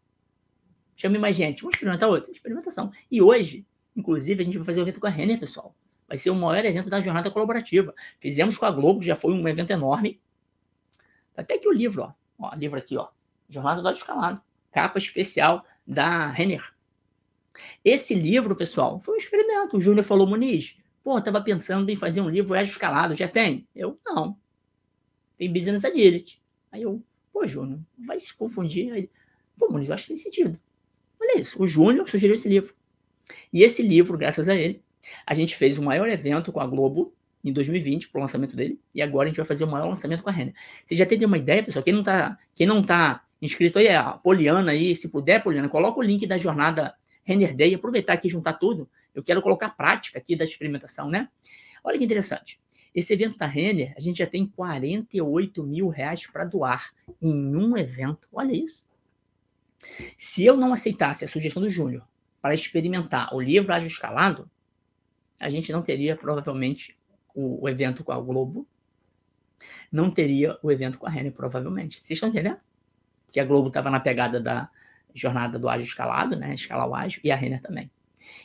Chama 0.97 1.19
mais 1.19 1.37
gente, 1.37 1.61
vamos 1.61 1.75
experimentar 1.75 2.09
outro. 2.09 2.31
Experimentação. 2.31 2.91
E 3.11 3.21
hoje, 3.21 3.67
inclusive, 3.97 4.43
a 4.43 4.47
gente 4.47 4.57
vai 4.57 4.65
fazer 4.65 4.81
um 4.81 4.83
evento 4.85 5.01
com 5.01 5.07
a 5.07 5.11
Renner, 5.11 5.39
pessoal. 5.39 5.75
Vai 6.09 6.17
ser 6.17 6.31
o 6.31 6.37
maior 6.37 6.65
evento 6.65 6.89
da 6.89 7.01
jornada 7.01 7.31
colaborativa. 7.31 7.93
Fizemos 8.21 8.57
com 8.57 8.65
a 8.65 8.71
Globo, 8.71 9.03
já 9.03 9.17
foi 9.17 9.33
um 9.33 9.49
evento 9.49 9.73
enorme. 9.73 10.21
Tá 11.35 11.43
até 11.43 11.55
aqui 11.55 11.69
o 11.69 11.73
livro, 11.73 12.03
ó. 12.03 12.13
ó 12.39 12.55
livro 12.55 12.79
aqui, 12.79 12.97
ó. 12.97 13.09
Jornada 13.49 13.83
do 13.83 13.91
Escalado. 13.91 14.41
Capa 14.71 14.99
especial 14.99 15.65
da 15.87 16.29
Renner. 16.29 16.73
Esse 17.85 18.15
livro, 18.15 18.55
pessoal, 18.55 19.01
foi 19.01 19.15
um 19.15 19.19
experimento. 19.19 19.77
O 19.77 19.81
Júnior 19.81 20.05
falou, 20.05 20.27
Muniz, 20.27 20.77
pô, 21.07 21.21
tava 21.21 21.41
pensando 21.41 21.89
em 21.89 21.95
fazer 21.95 22.21
um 22.21 22.29
livro 22.29 22.53
ágil 22.55 22.73
escalado, 22.73 23.15
já 23.15 23.29
tem? 23.29 23.65
Eu, 23.73 23.97
não. 24.05 24.37
Tem 25.39 25.53
Business 25.53 25.85
Agility. 25.85 26.43
Aí 26.73 26.83
eu, 26.83 27.01
pô, 27.33 27.47
Júnior, 27.47 27.79
vai 27.97 28.19
se 28.19 28.35
confundir. 28.35 28.93
Aí, 28.93 29.09
pô, 29.57 29.69
Muniz, 29.71 29.89
eu 29.89 29.95
acho 29.95 30.03
que 30.03 30.09
tem 30.09 30.17
sentido. 30.17 30.59
Olha 31.21 31.39
isso, 31.39 31.63
o 31.63 31.67
Júnior 31.69 32.11
sugeriu 32.11 32.35
esse 32.35 32.49
livro. 32.49 32.75
E 33.53 33.63
esse 33.63 33.85
livro, 33.85 34.19
graças 34.19 34.49
a 34.49 34.57
ele, 34.57 34.83
a 35.25 35.33
gente 35.33 35.55
fez 35.55 35.79
o 35.79 35.83
maior 35.83 36.09
evento 36.09 36.51
com 36.51 36.59
a 36.59 36.67
Globo 36.67 37.15
em 37.45 37.53
2020 37.53 38.09
para 38.09 38.19
o 38.19 38.23
lançamento 38.23 38.57
dele, 38.57 38.81
e 38.93 39.01
agora 39.01 39.27
a 39.27 39.29
gente 39.29 39.37
vai 39.37 39.47
fazer 39.47 39.63
o 39.63 39.71
maior 39.71 39.87
lançamento 39.87 40.25
com 40.25 40.29
a 40.29 40.33
Renner. 40.33 40.55
Você 40.85 40.97
já 40.97 41.07
teve 41.07 41.25
uma 41.25 41.39
ideia, 41.39 41.63
pessoal? 41.63 41.85
Quem 41.85 41.95
não 41.95 42.03
tá, 42.03 42.37
quem 42.53 42.67
não 42.67 42.83
tá 42.83 43.25
inscrito 43.41 43.79
aí, 43.79 43.87
é 43.87 43.95
a 43.95 44.11
Poliana 44.11 44.73
aí, 44.73 44.93
se 44.97 45.09
puder, 45.09 45.41
Poliana, 45.41 45.69
coloca 45.69 46.01
o 46.01 46.03
link 46.03 46.27
da 46.27 46.37
jornada 46.37 46.97
Renner 47.23 47.55
Day, 47.55 47.77
aproveitar 47.77 48.15
aqui 48.15 48.27
e 48.27 48.31
juntar 48.31 48.55
tudo. 48.55 48.91
Eu 49.17 49.25
quero 49.25 49.43
colocar 49.43 49.71
prática 49.71 50.19
aqui 50.19 50.37
da 50.37 50.45
experimentação, 50.45 51.09
né? 51.09 51.29
Olha 51.83 51.99
que 51.99 52.05
interessante. 52.05 52.61
Esse 52.95 53.13
evento 53.13 53.37
da 53.39 53.47
Renner, 53.47 53.95
a 53.97 54.01
gente 54.01 54.19
já 54.19 54.27
tem 54.27 54.47
48 54.47 55.63
mil 55.63 55.89
reais 55.89 56.27
para 56.27 56.45
doar 56.45 56.93
em 57.23 57.55
um 57.55 57.77
evento. 57.77 58.29
Olha 58.33 58.53
isso. 58.53 58.85
Se 60.17 60.45
eu 60.45 60.57
não 60.57 60.73
aceitasse 60.73 61.25
a 61.25 61.29
sugestão 61.29 61.63
do 61.63 61.71
Júnior 61.71 62.07
para 62.41 62.55
experimentar 62.55 63.35
o 63.35 63.41
livro 63.41 63.73
Ágil 63.73 63.89
Escalado, 63.89 64.51
a 65.39 65.51
gente 65.51 65.71
não 65.73 65.83
teria 65.83 66.17
provavelmente 66.17 66.97
o, 67.35 67.65
o 67.65 67.69
evento 67.69 68.03
com 68.03 68.13
a 68.13 68.21
Globo, 68.21 68.67
não 69.91 70.11
teria 70.11 70.59
o 70.63 70.71
evento 70.71 70.99
com 70.99 71.07
a 71.07 71.11
Renner, 71.11 71.33
provavelmente. 71.33 71.99
Vocês 71.99 72.17
estão 72.17 72.29
entendendo? 72.29 72.59
Que 73.31 73.41
a 73.41 73.45
Globo 73.45 73.69
estava 73.69 73.91
na 73.91 74.01
pegada 74.01 74.41
da 74.41 74.71
jornada 75.15 75.59
do 75.59 75.69
ágil 75.69 75.87
escalado, 75.87 76.37
né? 76.37 76.55
Escalar 76.55 76.89
o 76.89 76.95
ágil, 76.95 77.21
e 77.23 77.31
a 77.31 77.37
Renner 77.37 77.61
também. 77.61 77.91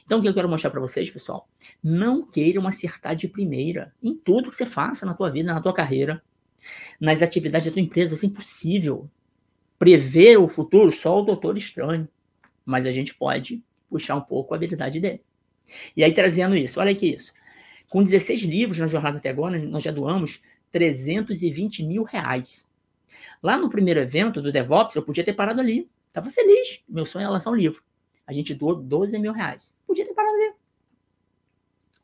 Então, 0.06 0.20
o 0.20 0.22
que 0.22 0.28
eu 0.28 0.34
quero 0.34 0.50
mostrar 0.50 0.70
para 0.70 0.80
vocês, 0.80 1.10
pessoal? 1.10 1.48
Não 1.84 2.26
queiram 2.26 2.68
acertar 2.68 3.16
de 3.16 3.28
primeira 3.28 3.94
em 4.02 4.14
tudo 4.14 4.50
que 4.50 4.56
você 4.56 4.66
faça 4.66 5.06
na 5.06 5.14
tua 5.14 5.30
vida, 5.30 5.54
na 5.54 5.62
tua 5.62 5.74
carreira, 5.74 6.22
nas 7.00 7.22
atividades 7.22 7.68
da 7.68 7.74
tua 7.74 7.82
empresa. 7.82 8.14
Isso 8.14 8.26
é 8.26 8.30
impossível. 8.30 9.10
Prever 9.80 10.38
o 10.38 10.48
futuro, 10.48 10.92
só 10.92 11.20
o 11.20 11.26
doutor 11.26 11.58
estranho. 11.58 12.08
Mas 12.66 12.86
a 12.86 12.92
gente 12.92 13.16
pode 13.16 13.64
puxar 13.90 14.16
um 14.16 14.22
pouco 14.22 14.54
a 14.54 14.58
habilidade 14.58 15.00
dele. 15.00 15.22
E 15.96 16.04
aí, 16.04 16.14
trazendo 16.14 16.56
isso, 16.56 16.80
olha 16.80 16.92
aqui 16.92 17.14
isso. 17.16 17.34
Com 17.90 18.04
16 18.04 18.42
livros 18.44 18.78
na 18.78 18.88
jornada 18.88 19.18
até 19.18 19.30
agora, 19.30 19.58
nós 19.60 19.84
já 19.84 19.92
doamos 19.92 20.42
320 20.72 21.84
mil 21.84 22.04
reais. 22.04 22.68
Lá 23.42 23.58
no 23.58 23.70
primeiro 23.70 24.00
evento 24.00 24.42
do 24.42 24.52
DevOps, 24.52 24.96
eu 24.96 25.04
podia 25.04 25.24
ter 25.24 25.34
parado 25.34 25.60
ali. 25.60 25.90
Estava 26.08 26.30
feliz. 26.30 26.82
Meu 26.88 27.06
sonho 27.06 27.24
era 27.24 27.32
lançar 27.32 27.52
um 27.52 27.56
livro. 27.56 27.84
A 28.32 28.34
gente 28.34 28.56
doou 28.56 28.74
12 28.74 29.20
mil 29.20 29.34
reais. 29.34 29.78
Podia 29.86 30.06
ter 30.06 30.14
parado 30.14 30.34
ali. 30.34 30.54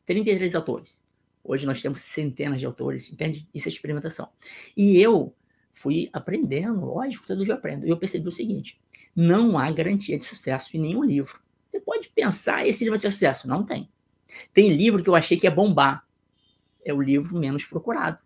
33 0.04 0.54
autores. 0.54 1.02
Hoje 1.42 1.64
nós 1.64 1.80
temos 1.80 2.00
centenas 2.00 2.60
de 2.60 2.66
autores, 2.66 3.10
entende? 3.10 3.48
Isso 3.54 3.66
é 3.66 3.72
experimentação. 3.72 4.28
E 4.76 5.00
eu 5.00 5.34
fui 5.72 6.10
aprendendo, 6.12 6.84
lógico, 6.84 7.26
todo 7.26 7.46
dia 7.46 7.54
eu 7.54 7.56
aprendo. 7.56 7.86
E 7.86 7.88
eu 7.88 7.96
percebi 7.96 8.28
o 8.28 8.32
seguinte: 8.32 8.78
não 9.16 9.58
há 9.58 9.72
garantia 9.72 10.18
de 10.18 10.26
sucesso 10.26 10.76
em 10.76 10.80
nenhum 10.80 11.02
livro. 11.02 11.40
Você 11.70 11.80
pode 11.80 12.10
pensar, 12.10 12.68
esse 12.68 12.84
livro 12.84 12.98
vai 12.98 13.00
ser 13.00 13.10
sucesso. 13.10 13.48
Não 13.48 13.64
tem. 13.64 13.88
Tem 14.52 14.70
livro 14.76 15.02
que 15.02 15.08
eu 15.08 15.14
achei 15.14 15.38
que 15.38 15.46
ia 15.46 15.50
bombar. 15.50 16.06
É 16.84 16.92
o 16.92 17.00
livro 17.00 17.38
menos 17.38 17.64
procurado. 17.64 18.18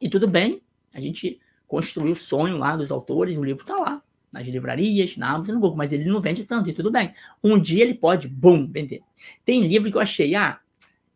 E 0.00 0.08
tudo 0.08 0.26
bem, 0.26 0.62
a 0.94 1.00
gente 1.00 1.38
construiu 1.68 2.12
o 2.12 2.16
sonho 2.16 2.56
lá 2.56 2.74
dos 2.74 2.90
autores, 2.90 3.36
o 3.36 3.44
livro 3.44 3.64
está 3.64 3.76
lá, 3.76 4.02
nas 4.32 4.46
livrarias, 4.46 5.16
na 5.16 5.30
Amazon, 5.30 5.56
no 5.56 5.60
Google, 5.60 5.76
mas 5.76 5.92
ele 5.92 6.04
não 6.04 6.20
vende 6.20 6.44
tanto, 6.44 6.70
e 6.70 6.72
tudo 6.72 6.90
bem. 6.90 7.12
Um 7.42 7.58
dia 7.58 7.82
ele 7.82 7.94
pode, 7.94 8.28
bum, 8.28 8.70
vender. 8.70 9.02
Tem 9.44 9.66
livro 9.66 9.90
que 9.90 9.96
eu 9.96 10.00
achei, 10.00 10.34
ah, 10.34 10.60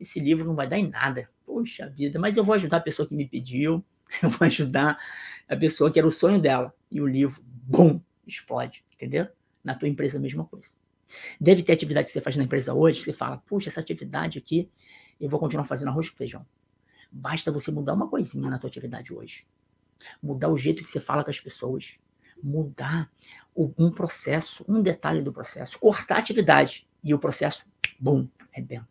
esse 0.00 0.18
livro 0.20 0.44
não 0.44 0.54
vai 0.54 0.68
dar 0.68 0.78
em 0.78 0.88
nada. 0.88 1.28
Poxa 1.46 1.88
vida, 1.88 2.18
mas 2.18 2.36
eu 2.36 2.44
vou 2.44 2.54
ajudar 2.54 2.78
a 2.78 2.80
pessoa 2.80 3.06
que 3.06 3.14
me 3.14 3.26
pediu, 3.26 3.84
eu 4.22 4.30
vou 4.30 4.46
ajudar 4.46 4.98
a 5.48 5.56
pessoa 5.56 5.90
que 5.90 5.98
era 5.98 6.08
o 6.08 6.10
sonho 6.10 6.40
dela. 6.40 6.74
E 6.90 7.00
o 7.00 7.06
livro, 7.06 7.40
bum, 7.44 8.00
explode, 8.26 8.84
entendeu? 8.94 9.28
Na 9.62 9.74
tua 9.74 9.88
empresa 9.88 10.18
a 10.18 10.20
mesma 10.20 10.44
coisa. 10.44 10.70
Deve 11.40 11.62
ter 11.62 11.72
atividade 11.72 12.06
que 12.06 12.12
você 12.12 12.20
faz 12.20 12.36
na 12.36 12.44
empresa 12.44 12.74
hoje, 12.74 12.98
que 12.98 13.04
você 13.04 13.12
fala, 13.12 13.38
puxa, 13.46 13.68
essa 13.68 13.80
atividade 13.80 14.38
aqui, 14.38 14.68
eu 15.20 15.28
vou 15.28 15.38
continuar 15.38 15.64
fazendo 15.64 15.88
arroz 15.88 16.08
com 16.08 16.16
feijão. 16.16 16.44
Basta 17.10 17.52
você 17.52 17.70
mudar 17.70 17.94
uma 17.94 18.08
coisinha 18.08 18.50
na 18.50 18.58
tua 18.58 18.68
atividade 18.68 19.14
hoje. 19.14 19.46
Mudar 20.22 20.48
o 20.48 20.58
jeito 20.58 20.82
que 20.82 20.88
você 20.88 21.00
fala 21.00 21.22
com 21.22 21.30
as 21.30 21.38
pessoas. 21.38 21.96
Mudar 22.44 23.10
um 23.56 23.90
processo, 23.90 24.64
um 24.68 24.82
detalhe 24.82 25.22
do 25.22 25.32
processo. 25.32 25.78
Cortar 25.78 26.16
a 26.16 26.18
atividade 26.18 26.86
e 27.02 27.14
o 27.14 27.18
processo, 27.18 27.64
bum, 27.98 28.28
rebenta. 28.50 28.88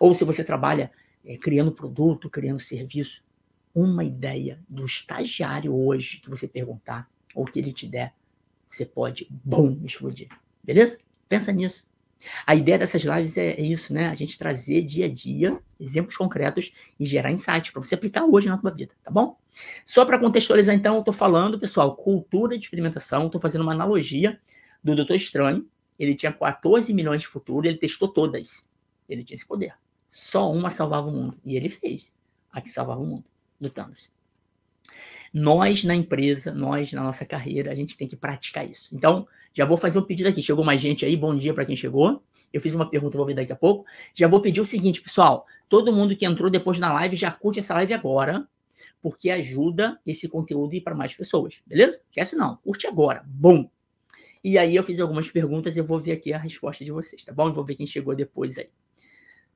Ou 0.00 0.14
se 0.14 0.24
você 0.24 0.42
trabalha 0.42 0.90
é, 1.24 1.36
criando 1.36 1.72
produto, 1.72 2.30
criando 2.30 2.60
serviço, 2.60 3.24
uma 3.74 4.04
ideia 4.04 4.58
do 4.68 4.86
estagiário 4.86 5.74
hoje 5.74 6.18
que 6.18 6.30
você 6.30 6.48
perguntar, 6.48 7.10
ou 7.34 7.44
que 7.44 7.58
ele 7.58 7.72
te 7.72 7.86
der, 7.86 8.14
você 8.70 8.86
pode, 8.86 9.28
bum, 9.30 9.78
explodir. 9.84 10.28
Beleza? 10.64 10.98
Pensa 11.28 11.52
nisso. 11.52 11.86
A 12.46 12.54
ideia 12.54 12.78
dessas 12.78 13.02
lives 13.02 13.36
é, 13.36 13.52
é, 13.52 13.60
isso, 13.60 13.92
né? 13.92 14.08
A 14.08 14.14
gente 14.14 14.38
trazer 14.38 14.82
dia 14.82 15.06
a 15.06 15.08
dia 15.08 15.58
exemplos 15.78 16.16
concretos 16.16 16.72
e 16.98 17.04
gerar 17.04 17.30
insights 17.30 17.70
para 17.70 17.82
você 17.82 17.94
aplicar 17.94 18.24
hoje 18.24 18.48
na 18.48 18.56
tua 18.56 18.70
vida, 18.70 18.92
tá 19.02 19.10
bom? 19.10 19.38
Só 19.84 20.04
para 20.04 20.18
contextualizar, 20.18 20.74
então, 20.74 20.94
eu 20.94 21.00
estou 21.00 21.14
falando, 21.14 21.58
pessoal, 21.58 21.94
cultura 21.94 22.56
de 22.56 22.64
experimentação, 22.64 23.26
estou 23.26 23.40
fazendo 23.40 23.62
uma 23.62 23.72
analogia 23.72 24.40
do 24.82 24.94
Doutor 24.94 25.14
Estranho. 25.14 25.66
Ele 25.98 26.14
tinha 26.14 26.32
14 26.32 26.92
milhões 26.92 27.22
de 27.22 27.28
futuro, 27.28 27.66
ele 27.66 27.78
testou 27.78 28.08
todas. 28.08 28.66
Ele 29.08 29.24
tinha 29.24 29.34
esse 29.34 29.46
poder. 29.46 29.74
Só 30.08 30.50
uma 30.50 30.70
salvava 30.70 31.08
o 31.08 31.12
mundo. 31.12 31.38
E 31.44 31.56
ele 31.56 31.68
fez. 31.68 32.14
A 32.52 32.60
que 32.60 32.70
salvava 32.70 33.00
o 33.00 33.06
mundo, 33.06 33.24
do 33.60 33.70
Thanos. 33.70 34.10
Nós, 35.32 35.84
na 35.84 35.94
empresa, 35.94 36.52
nós, 36.52 36.92
na 36.92 37.02
nossa 37.02 37.24
carreira, 37.24 37.70
a 37.70 37.74
gente 37.74 37.96
tem 37.96 38.06
que 38.06 38.16
praticar 38.16 38.68
isso. 38.68 38.94
Então, 38.94 39.26
já 39.52 39.64
vou 39.64 39.78
fazer 39.78 39.98
um 39.98 40.02
pedido 40.02 40.28
aqui. 40.28 40.42
Chegou 40.42 40.64
mais 40.64 40.80
gente 40.80 41.04
aí, 41.04 41.16
bom 41.16 41.34
dia 41.34 41.54
para 41.54 41.64
quem 41.64 41.76
chegou. 41.76 42.22
Eu 42.52 42.60
fiz 42.60 42.74
uma 42.74 42.88
pergunta, 42.88 43.16
vou 43.16 43.26
ver 43.26 43.34
daqui 43.34 43.52
a 43.52 43.56
pouco. 43.56 43.84
Já 44.14 44.28
vou 44.28 44.40
pedir 44.40 44.60
o 44.60 44.66
seguinte, 44.66 45.00
pessoal. 45.00 45.46
Todo 45.68 45.92
mundo 45.92 46.14
que 46.14 46.24
entrou 46.24 46.50
depois 46.50 46.78
na 46.78 46.92
live, 46.92 47.16
já 47.16 47.30
curte 47.30 47.58
essa 47.58 47.74
live 47.74 47.92
agora, 47.92 48.46
porque 49.02 49.30
ajuda 49.30 49.98
esse 50.06 50.28
conteúdo 50.28 50.72
a 50.72 50.76
ir 50.76 50.80
para 50.80 50.94
mais 50.94 51.14
pessoas, 51.14 51.60
beleza? 51.66 52.02
Esquece 52.10 52.36
não, 52.36 52.56
curte 52.56 52.86
agora. 52.86 53.22
Bom. 53.26 53.70
E 54.42 54.58
aí 54.58 54.76
eu 54.76 54.82
fiz 54.82 55.00
algumas 55.00 55.28
perguntas 55.30 55.76
e 55.76 55.80
eu 55.80 55.84
vou 55.84 55.98
ver 55.98 56.12
aqui 56.12 56.32
a 56.32 56.38
resposta 56.38 56.84
de 56.84 56.92
vocês, 56.92 57.24
tá 57.24 57.32
bom? 57.32 57.52
Vou 57.52 57.64
ver 57.64 57.74
quem 57.74 57.86
chegou 57.86 58.14
depois 58.14 58.58
aí. 58.58 58.68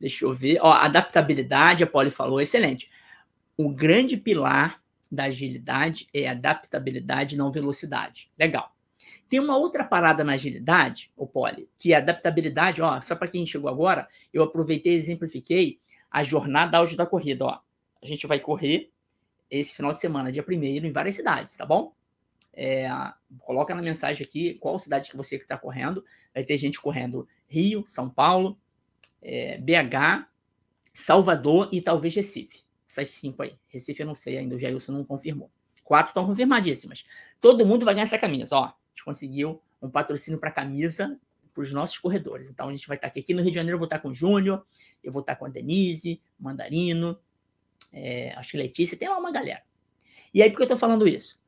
Deixa 0.01 0.25
eu 0.25 0.33
ver. 0.33 0.59
Ó, 0.63 0.73
adaptabilidade, 0.73 1.85
a 1.85 1.87
Polly 1.87 2.11
falou, 2.11 2.41
excelente. 2.41 2.91
O 3.57 3.69
grande 3.69 4.17
pilar 4.17 4.80
da 5.11 5.25
agilidade 5.25 6.07
é 6.15 6.29
adaptabilidade, 6.29 7.37
não 7.37 7.51
velocidade. 7.51 8.31
Legal. 8.39 8.75
Tem 9.29 9.41
uma 9.41 9.57
outra 9.57 9.85
parada 9.85 10.23
na 10.23 10.33
agilidade, 10.33 11.11
o 11.17 11.27
Poli, 11.27 11.69
que 11.79 11.93
é 11.93 11.97
adaptabilidade. 11.97 12.83
Ó, 12.83 13.01
só 13.03 13.17
para 13.17 13.29
quem 13.29 13.47
chegou 13.47 13.69
agora, 13.69 14.09
eu 14.33 14.43
aproveitei 14.43 14.95
e 14.95 14.97
exemplifiquei 14.97 15.79
a 16.11 16.23
jornada 16.23 16.79
áudio 16.79 16.97
da 16.97 17.07
corrida. 17.07 17.47
Ó, 17.47 17.59
a 18.03 18.07
gente 18.07 18.27
vai 18.27 18.39
correr 18.39 18.91
esse 19.51 19.75
final 19.75 19.93
de 19.93 20.01
semana, 20.01 20.31
dia 20.31 20.43
primeiro, 20.43 20.87
em 20.87 20.93
várias 20.93 21.17
cidades, 21.17 21.57
tá 21.57 21.67
bom? 21.67 21.93
É, 22.53 22.89
coloca 23.41 23.75
na 23.75 23.83
mensagem 23.83 24.25
aqui 24.27 24.55
qual 24.55 24.79
cidade 24.79 25.11
que 25.11 25.17
você 25.17 25.37
está 25.37 25.57
correndo. 25.57 26.05
Vai 26.33 26.45
ter 26.45 26.57
gente 26.57 26.81
correndo 26.81 27.27
Rio, 27.49 27.85
São 27.87 28.09
Paulo, 28.09 28.59
é, 29.23 29.59
BH, 29.59 30.27
Salvador 30.93 31.69
e 31.73 31.81
talvez 31.81 32.15
Recife. 32.15 32.63
Essas 32.91 33.11
cinco 33.11 33.43
aí. 33.43 33.55
Recife 33.69 34.03
eu 34.03 34.07
não 34.07 34.17
sei 34.17 34.37
ainda, 34.37 34.57
o 34.57 34.59
Jailson 34.59 34.91
não 34.91 35.05
confirmou. 35.05 35.49
Quatro 35.85 36.11
estão 36.11 36.27
confirmadíssimas. 36.27 37.05
Todo 37.41 37.65
mundo 37.65 37.85
vai 37.85 37.95
ganhar 37.95 38.03
essa 38.03 38.19
camisa. 38.19 38.57
Ó, 38.57 38.65
a 38.65 38.75
gente 38.91 39.05
conseguiu 39.05 39.63
um 39.81 39.89
patrocínio 39.89 40.41
para 40.41 40.51
camisa 40.51 41.19
para 41.55 41.63
os 41.63 41.73
nossos 41.73 41.99
corredores. 41.99 42.51
Então 42.51 42.69
a 42.69 42.73
gente 42.73 42.89
vai 42.89 42.97
estar 42.97 43.07
aqui. 43.07 43.21
Aqui 43.21 43.33
no 43.33 43.43
Rio 43.43 43.51
de 43.51 43.55
Janeiro 43.55 43.77
eu 43.77 43.79
vou 43.79 43.87
estar 43.87 44.01
com 44.01 44.09
o 44.09 44.15
Júnior, 44.15 44.67
eu 45.05 45.13
vou 45.13 45.21
estar 45.21 45.37
com 45.37 45.45
a 45.45 45.49
Denise, 45.49 46.21
Mandarino, 46.39 47.17
é, 47.93 48.33
acho 48.37 48.53
que 48.53 48.57
Letícia, 48.57 48.99
tem 48.99 49.09
lá 49.09 49.19
uma 49.19 49.31
galera. 49.31 49.63
E 50.35 50.43
aí 50.43 50.51
por 50.51 50.57
que 50.57 50.63
eu 50.63 50.67
estou 50.67 50.79
falando 50.79 51.07
isso? 51.07 51.39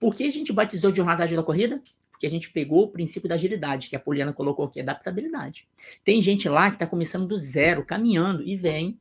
Por 0.00 0.14
que 0.14 0.24
a 0.24 0.30
gente 0.30 0.52
batizou 0.52 0.90
de 0.90 0.96
Jornada 0.96 1.26
da 1.26 1.42
Corrida? 1.42 1.80
Porque 2.10 2.26
a 2.26 2.30
gente 2.30 2.50
pegou 2.50 2.84
o 2.84 2.88
princípio 2.88 3.28
da 3.28 3.36
agilidade, 3.36 3.88
que 3.88 3.96
a 3.96 4.00
Poliana 4.00 4.32
colocou 4.32 4.64
aqui, 4.64 4.80
adaptabilidade. 4.80 5.68
Tem 6.04 6.20
gente 6.22 6.48
lá 6.48 6.68
que 6.68 6.76
está 6.76 6.86
começando 6.86 7.26
do 7.26 7.36
zero, 7.36 7.84
caminhando, 7.84 8.42
e 8.42 8.56
vem. 8.56 8.98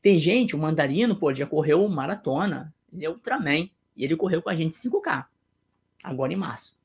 Tem 0.00 0.18
gente, 0.18 0.54
o 0.54 0.58
Mandarino, 0.58 1.16
pô, 1.16 1.34
já 1.34 1.46
correu 1.46 1.86
maratona, 1.88 2.74
ele 2.92 3.04
é 3.04 3.10
Ultraman, 3.10 3.68
e 3.96 4.04
ele 4.04 4.16
correu 4.16 4.40
com 4.42 4.50
a 4.50 4.54
gente 4.54 4.76
5K, 4.76 5.26
agora 6.04 6.32
em 6.32 6.36
março. 6.36 6.76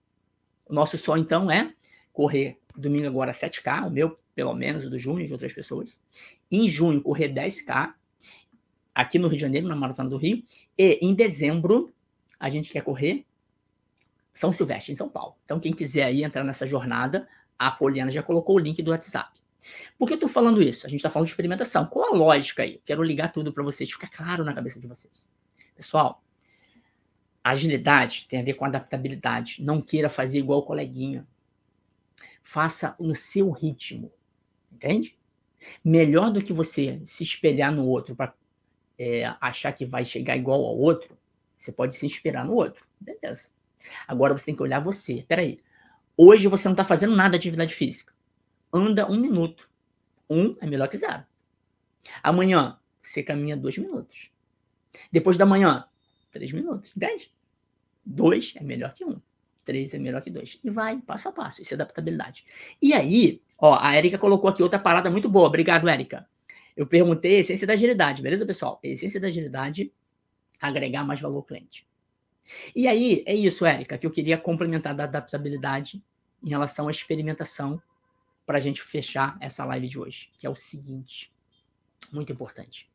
O 0.66 0.74
nosso 0.74 0.98
sonho, 0.98 1.22
então, 1.22 1.52
é 1.52 1.74
correr 2.12 2.60
domingo 2.76 3.08
agora 3.08 3.32
7K, 3.32 3.88
o 3.88 3.90
meu, 3.90 4.18
pelo 4.34 4.54
menos, 4.54 4.86
o 4.86 4.90
do 4.90 4.98
Júnior 4.98 5.24
e 5.24 5.28
de 5.28 5.34
outras 5.34 5.54
pessoas. 5.54 6.02
Em 6.50 6.68
junho, 6.68 7.02
correr 7.02 7.30
10K, 7.30 7.94
aqui 8.94 9.20
no 9.20 9.28
Rio 9.28 9.38
de 9.38 9.42
Janeiro, 9.42 9.68
na 9.68 9.76
Maratona 9.76 10.10
do 10.10 10.18
Rio. 10.18 10.44
E 10.78 11.00
em 11.02 11.14
dezembro, 11.14 11.94
a 12.40 12.50
gente 12.50 12.72
quer 12.72 12.82
correr 12.82 13.26
São 14.34 14.52
Silvestre, 14.52 14.92
em 14.92 14.96
São 14.96 15.10
Paulo. 15.10 15.36
Então, 15.46 15.60
quem 15.60 15.74
quiser 15.74 16.06
aí 16.06 16.24
entrar 16.24 16.44
nessa 16.44 16.66
jornada, 16.66 17.28
a 17.58 17.72
Poliana 17.72 18.12
já 18.12 18.24
colocou 18.24 18.56
o 18.56 18.60
link 18.60 18.82
do 18.82 18.92
WhatsApp. 18.92 19.43
Por 19.98 20.08
que 20.08 20.14
eu 20.14 20.16
estou 20.16 20.30
falando 20.30 20.62
isso? 20.62 20.86
A 20.86 20.90
gente 20.90 21.00
está 21.00 21.10
falando 21.10 21.28
de 21.28 21.32
experimentação. 21.32 21.86
Qual 21.86 22.14
a 22.14 22.18
lógica 22.18 22.64
aí? 22.64 22.82
Quero 22.86 23.04
ligar 23.04 23.32
tudo 23.32 23.54
para 23.54 23.64
vocês, 23.64 23.92
ficar 23.92 24.10
claro 24.10 24.44
na 24.44 24.54
cabeça 24.54 24.80
de 24.80 24.88
vocês. 24.88 25.30
Pessoal, 25.76 26.24
agilidade 27.44 28.28
tem 28.30 28.40
a 28.40 28.44
ver 28.44 28.54
com 28.54 28.66
adaptabilidade. 28.66 29.64
Não 29.64 29.82
queira 29.82 30.10
fazer 30.10 30.40
igual 30.40 30.60
o 30.60 30.64
coleguinha. 30.64 31.28
Faça 32.42 32.96
no 33.00 33.16
seu 33.16 33.52
ritmo. 33.52 34.12
Entende? 34.72 35.18
Melhor 35.84 36.32
do 36.32 36.42
que 36.42 36.54
você 36.54 37.02
se 37.06 37.24
espelhar 37.24 37.74
no 37.74 37.88
outro 37.88 38.16
para 38.16 38.34
é, 38.98 39.26
achar 39.40 39.72
que 39.72 39.86
vai 39.86 40.06
chegar 40.06 40.36
igual 40.36 40.64
ao 40.64 40.78
outro, 40.78 41.18
você 41.58 41.72
pode 41.72 41.96
se 41.96 42.06
inspirar 42.06 42.46
no 42.46 42.54
outro. 42.54 42.86
Beleza. 43.00 43.50
Agora 44.08 44.38
você 44.38 44.46
tem 44.46 44.56
que 44.56 44.64
olhar 44.64 44.80
você. 44.80 45.26
Peraí. 45.28 45.60
Hoje 46.16 46.48
você 46.48 46.68
não 46.68 46.74
está 46.74 46.86
fazendo 46.86 47.16
nada 47.16 47.32
de 47.32 47.38
atividade 47.38 47.74
física. 47.74 48.13
Anda 48.74 49.10
um 49.10 49.18
minuto. 49.18 49.70
Um 50.28 50.56
é 50.60 50.66
melhor 50.66 50.88
que 50.88 50.98
zero. 50.98 51.24
Amanhã, 52.24 52.80
você 53.00 53.22
caminha 53.22 53.56
dois 53.56 53.78
minutos. 53.78 54.32
Depois 55.12 55.38
da 55.38 55.46
manhã, 55.46 55.86
três 56.32 56.52
minutos. 56.52 56.92
Entende? 56.96 57.32
Dois 58.04 58.54
é 58.56 58.64
melhor 58.64 58.94
que 58.94 59.06
um. 59.06 59.22
Três 59.64 59.94
é 59.94 60.00
melhor 60.00 60.22
que 60.22 60.30
dois. 60.30 60.60
E 60.64 60.70
vai, 60.70 61.00
passo 61.00 61.30
a 61.30 61.32
passo. 61.32 61.62
Isso 61.62 61.74
é 61.74 61.76
adaptabilidade. 61.76 62.46
E 62.82 62.94
aí, 62.94 63.42
ó, 63.58 63.78
a 63.80 63.96
Erika 63.96 64.18
colocou 64.18 64.50
aqui 64.50 64.64
outra 64.64 64.80
parada 64.80 65.10
muito 65.10 65.30
boa. 65.30 65.48
Obrigado, 65.48 65.88
Erika. 65.88 66.28
Eu 66.76 66.88
perguntei 66.88 67.38
a 67.38 67.40
essência 67.40 67.68
da 67.68 67.74
agilidade, 67.74 68.22
beleza, 68.22 68.46
pessoal? 68.46 68.80
A 68.84 68.88
essência 68.88 69.20
da 69.20 69.28
agilidade, 69.28 69.94
agregar 70.60 71.04
mais 71.04 71.22
valor 71.22 71.38
ao 71.38 71.44
cliente. 71.44 71.88
E 72.76 72.88
aí, 72.88 73.24
é 73.26 73.34
isso, 73.34 73.66
Érica, 73.66 73.98
que 73.98 74.06
eu 74.06 74.12
queria 74.12 74.38
complementar 74.38 74.96
da 74.96 75.04
adaptabilidade 75.04 76.04
em 76.44 76.50
relação 76.50 76.88
à 76.88 76.92
experimentação 76.92 77.82
para 78.46 78.58
a 78.58 78.62
gente 78.62 78.82
fechar 78.82 79.38
essa 79.40 79.66
live 79.66 79.88
de 79.88 80.00
hoje, 80.00 80.30
que 80.38 80.46
é 80.46 80.50
o 80.50 80.56
seguinte, 80.56 81.34
muito 82.12 82.32
importante. 82.32 82.90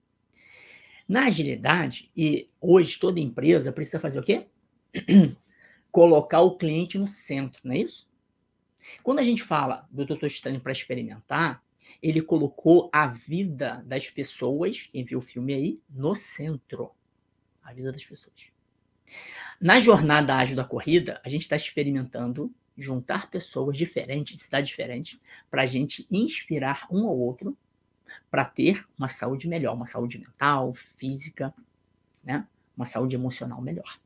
Na 1.09 1.27
agilidade, 1.27 2.11
e 2.17 2.51
hoje 2.61 2.99
toda 2.99 3.19
empresa 3.19 3.73
precisa 3.73 3.99
fazer 3.99 4.19
o 4.19 4.23
quê? 4.23 4.47
Colocar 5.91 6.41
o 6.41 6.57
cliente 6.57 6.99
no 6.99 7.07
centro, 7.07 7.61
não 7.65 7.75
é 7.75 7.79
isso? 7.79 8.09
Quando 9.03 9.19
a 9.19 9.25
gente 9.25 9.43
fala 9.43 9.87
do 9.91 10.05
Doutor 10.05 10.27
Estranho 10.27 10.61
para 10.61 10.73
experimentar, 10.73 11.63
ele 12.03 12.21
colocou 12.21 12.91
a 12.93 13.07
vida 13.07 13.83
das 13.87 14.11
pessoas, 14.11 14.89
quem 14.93 15.05
viu 15.05 15.19
o 15.19 15.23
filme 15.23 15.55
aí, 15.55 15.81
no 15.89 16.15
centro. 16.15 16.91
A 17.63 17.73
vida 17.73 17.91
das 17.91 18.05
pessoas. 18.05 18.37
Na 19.61 19.81
jornada 19.81 20.37
ágil 20.37 20.57
da 20.57 20.65
corrida, 20.65 21.21
a 21.25 21.29
gente 21.29 21.43
está 21.43 21.57
experimentando 21.57 22.53
juntar 22.79 23.29
pessoas 23.31 23.77
diferentes, 23.77 24.37
de 24.37 24.43
cidade 24.43 24.69
diferente, 24.69 25.21
para 25.51 25.63
a 25.63 25.67
gente 25.67 26.07
inspirar 26.11 26.87
um 26.91 27.07
ao 27.07 27.19
outro 27.19 27.57
para 28.31 28.45
ter 28.45 28.87
uma 28.97 29.09
saúde 29.09 29.49
melhor, 29.49 29.75
uma 29.75 29.87
saúde 29.87 30.19
mental, 30.19 30.73
física, 30.75 31.53
né? 32.23 32.47
uma 32.77 32.87
saúde 32.87 33.17
emocional 33.17 33.61
melhor. 33.61 33.99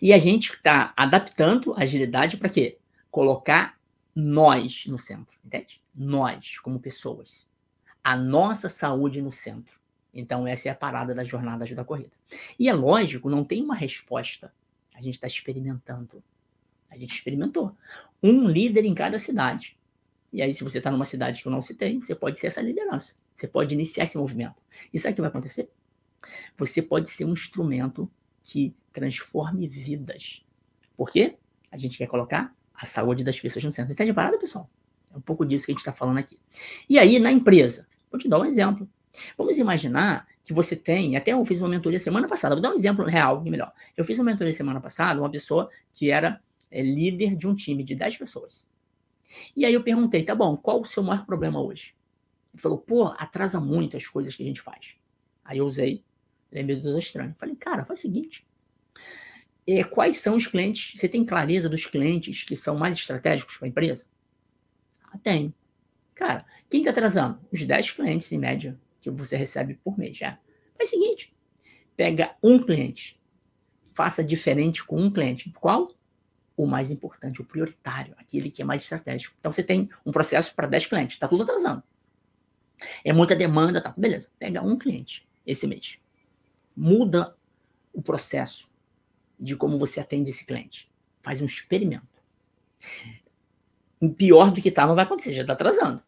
E 0.00 0.12
a 0.12 0.18
gente 0.18 0.52
está 0.52 0.92
adaptando 0.96 1.72
a 1.74 1.82
agilidade 1.82 2.36
para 2.36 2.48
quê? 2.48 2.78
Colocar 3.10 3.78
nós 4.14 4.86
no 4.86 4.98
centro, 4.98 5.36
entende? 5.44 5.80
Nós, 5.94 6.58
como 6.58 6.78
pessoas. 6.78 7.48
A 8.02 8.16
nossa 8.16 8.68
saúde 8.68 9.22
no 9.22 9.32
centro. 9.32 9.78
Então, 10.12 10.46
essa 10.46 10.68
é 10.68 10.72
a 10.72 10.74
parada 10.74 11.14
da 11.14 11.24
jornada 11.24 11.64
da 11.74 11.84
corrida. 11.84 12.12
E 12.58 12.68
é 12.68 12.72
lógico, 12.72 13.28
não 13.28 13.44
tem 13.44 13.62
uma 13.62 13.74
resposta. 13.74 14.52
A 14.94 15.00
gente 15.00 15.14
está 15.14 15.26
experimentando. 15.26 16.22
A 16.94 16.98
gente 16.98 17.14
experimentou. 17.14 17.76
Um 18.22 18.48
líder 18.48 18.84
em 18.84 18.94
cada 18.94 19.18
cidade. 19.18 19.76
E 20.32 20.40
aí, 20.40 20.52
se 20.52 20.64
você 20.64 20.78
está 20.78 20.90
numa 20.90 21.04
cidade 21.04 21.42
que 21.42 21.48
eu 21.48 21.52
não 21.52 21.60
citei, 21.60 21.98
você 21.98 22.14
pode 22.14 22.38
ser 22.38 22.46
essa 22.46 22.60
liderança. 22.60 23.16
Você 23.34 23.48
pode 23.48 23.74
iniciar 23.74 24.04
esse 24.04 24.16
movimento. 24.16 24.56
E 24.92 24.98
sabe 24.98 25.12
o 25.12 25.14
que 25.16 25.20
vai 25.20 25.30
acontecer? 25.30 25.68
Você 26.56 26.80
pode 26.80 27.10
ser 27.10 27.24
um 27.24 27.32
instrumento 27.32 28.10
que 28.42 28.74
transforme 28.92 29.66
vidas. 29.66 30.44
Por 30.96 31.10
quê? 31.10 31.36
A 31.70 31.76
gente 31.76 31.98
quer 31.98 32.06
colocar 32.06 32.54
a 32.74 32.86
saúde 32.86 33.24
das 33.24 33.40
pessoas 33.40 33.64
no 33.64 33.72
centro. 33.72 33.92
Está 33.92 34.04
de 34.04 34.12
parada, 34.12 34.38
pessoal? 34.38 34.70
É 35.12 35.16
um 35.16 35.20
pouco 35.20 35.44
disso 35.44 35.66
que 35.66 35.72
a 35.72 35.74
gente 35.74 35.80
está 35.80 35.92
falando 35.92 36.18
aqui. 36.18 36.38
E 36.88 36.98
aí, 36.98 37.18
na 37.18 37.32
empresa, 37.32 37.86
vou 38.10 38.18
te 38.18 38.28
dar 38.28 38.38
um 38.38 38.44
exemplo. 38.44 38.88
Vamos 39.36 39.58
imaginar 39.58 40.26
que 40.44 40.52
você 40.52 40.76
tem, 40.76 41.16
até 41.16 41.32
eu 41.32 41.44
fiz 41.44 41.60
uma 41.60 41.68
mentoria 41.68 41.98
semana 41.98 42.28
passada, 42.28 42.54
vou 42.54 42.62
dar 42.62 42.70
um 42.70 42.74
exemplo 42.74 43.04
real, 43.04 43.40
melhor. 43.42 43.72
Eu 43.96 44.04
fiz 44.04 44.18
uma 44.18 44.26
mentoria 44.26 44.52
semana 44.52 44.80
passada, 44.80 45.20
uma 45.20 45.30
pessoa 45.30 45.70
que 45.92 46.10
era 46.10 46.40
é, 46.70 46.82
líder 46.82 47.36
de 47.36 47.46
um 47.46 47.54
time 47.54 47.82
de 47.82 47.94
10 47.94 48.18
pessoas. 48.18 48.68
E 49.56 49.64
aí 49.64 49.74
eu 49.74 49.82
perguntei, 49.82 50.22
tá 50.22 50.34
bom, 50.34 50.56
qual 50.56 50.80
o 50.80 50.84
seu 50.84 51.02
maior 51.02 51.26
problema 51.26 51.60
hoje? 51.60 51.94
Ele 52.52 52.62
falou, 52.62 52.78
pô, 52.78 53.06
atrasa 53.18 53.60
muito 53.60 53.96
as 53.96 54.06
coisas 54.06 54.34
que 54.34 54.42
a 54.42 54.46
gente 54.46 54.60
faz. 54.60 54.94
Aí 55.44 55.58
eu 55.58 55.66
usei, 55.66 56.04
lembrei 56.50 56.76
do 56.76 56.98
estranho. 56.98 57.34
Falei, 57.38 57.56
cara, 57.56 57.84
faz 57.84 57.98
o 57.98 58.02
seguinte, 58.02 58.46
é, 59.66 59.82
quais 59.82 60.18
são 60.18 60.36
os 60.36 60.46
clientes? 60.46 60.98
Você 60.98 61.08
tem 61.08 61.24
clareza 61.24 61.68
dos 61.68 61.86
clientes 61.86 62.44
que 62.44 62.54
são 62.54 62.76
mais 62.76 62.96
estratégicos 62.96 63.56
para 63.56 63.66
a 63.66 63.68
empresa? 63.68 64.06
Ah, 65.10 65.18
tem. 65.18 65.54
Cara, 66.14 66.44
quem 66.70 66.80
está 66.80 66.90
atrasando? 66.90 67.40
Os 67.50 67.64
10 67.64 67.92
clientes, 67.92 68.30
em 68.30 68.38
média, 68.38 68.78
que 69.00 69.10
você 69.10 69.36
recebe 69.36 69.74
por 69.82 69.98
mês. 69.98 70.16
Já. 70.16 70.38
Faz 70.76 70.88
o 70.88 70.92
seguinte: 70.92 71.34
pega 71.96 72.36
um 72.42 72.62
cliente, 72.62 73.18
faça 73.94 74.22
diferente 74.22 74.84
com 74.84 75.00
um 75.00 75.10
cliente. 75.10 75.50
Qual? 75.60 75.90
O 76.56 76.66
mais 76.66 76.90
importante, 76.90 77.40
o 77.40 77.44
prioritário, 77.44 78.14
aquele 78.16 78.50
que 78.50 78.62
é 78.62 78.64
mais 78.64 78.82
estratégico. 78.82 79.34
Então 79.38 79.52
você 79.52 79.62
tem 79.62 79.90
um 80.06 80.12
processo 80.12 80.54
para 80.54 80.66
10 80.66 80.86
clientes, 80.86 81.16
está 81.16 81.26
tudo 81.26 81.42
atrasando. 81.42 81.82
É 83.04 83.12
muita 83.12 83.34
demanda, 83.34 83.80
tá? 83.80 83.94
Beleza. 83.96 84.30
Pega 84.38 84.62
um 84.62 84.76
cliente 84.76 85.26
esse 85.46 85.66
mês. 85.66 85.98
Muda 86.76 87.36
o 87.92 88.02
processo 88.02 88.68
de 89.38 89.56
como 89.56 89.78
você 89.78 90.00
atende 90.00 90.30
esse 90.30 90.44
cliente. 90.44 90.90
Faz 91.22 91.40
um 91.40 91.44
experimento. 91.44 92.06
Pior 94.16 94.50
do 94.50 94.60
que 94.60 94.70
tá, 94.70 94.86
não 94.86 94.94
vai 94.94 95.04
acontecer, 95.04 95.32
já 95.32 95.42
está 95.42 95.54
atrasando. 95.54 96.02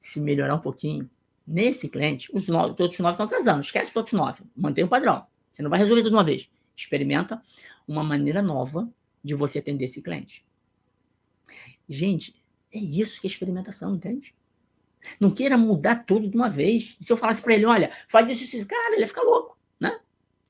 Se 0.00 0.20
melhorar 0.20 0.54
um 0.54 0.60
pouquinho, 0.60 1.10
nesse 1.46 1.88
cliente, 1.88 2.30
os, 2.32 2.46
nove, 2.48 2.74
os 2.74 2.80
outros 2.80 3.00
nove 3.00 3.12
estão 3.12 3.26
atrasando. 3.26 3.60
Esquece 3.60 3.90
os 3.90 3.96
outros 3.96 4.12
nove. 4.12 4.42
Mantém 4.56 4.84
o 4.84 4.88
padrão. 4.88 5.26
Você 5.52 5.62
não 5.62 5.70
vai 5.70 5.78
resolver 5.78 6.02
tudo 6.02 6.10
de 6.10 6.16
uma 6.16 6.24
vez. 6.24 6.48
Experimenta 6.76 7.42
uma 7.86 8.04
maneira 8.04 8.40
nova 8.40 8.88
de 9.22 9.34
você 9.34 9.58
atender 9.58 9.84
esse 9.84 10.02
cliente. 10.02 10.44
Gente, 11.88 12.34
é 12.72 12.78
isso 12.78 13.20
que 13.20 13.26
é 13.26 13.30
experimentação, 13.30 13.94
entende? 13.94 14.34
Não 15.18 15.30
queira 15.30 15.58
mudar 15.58 16.04
tudo 16.04 16.28
de 16.28 16.36
uma 16.36 16.48
vez. 16.48 16.96
E 17.00 17.04
se 17.04 17.12
eu 17.12 17.16
falasse 17.16 17.42
para 17.42 17.54
ele, 17.54 17.66
olha, 17.66 17.90
faz 18.08 18.30
isso, 18.30 18.56
isso, 18.56 18.66
cara, 18.66 18.94
ele 18.94 19.02
ia 19.02 19.08
ficar 19.08 19.22
louco, 19.22 19.58
né? 19.78 20.00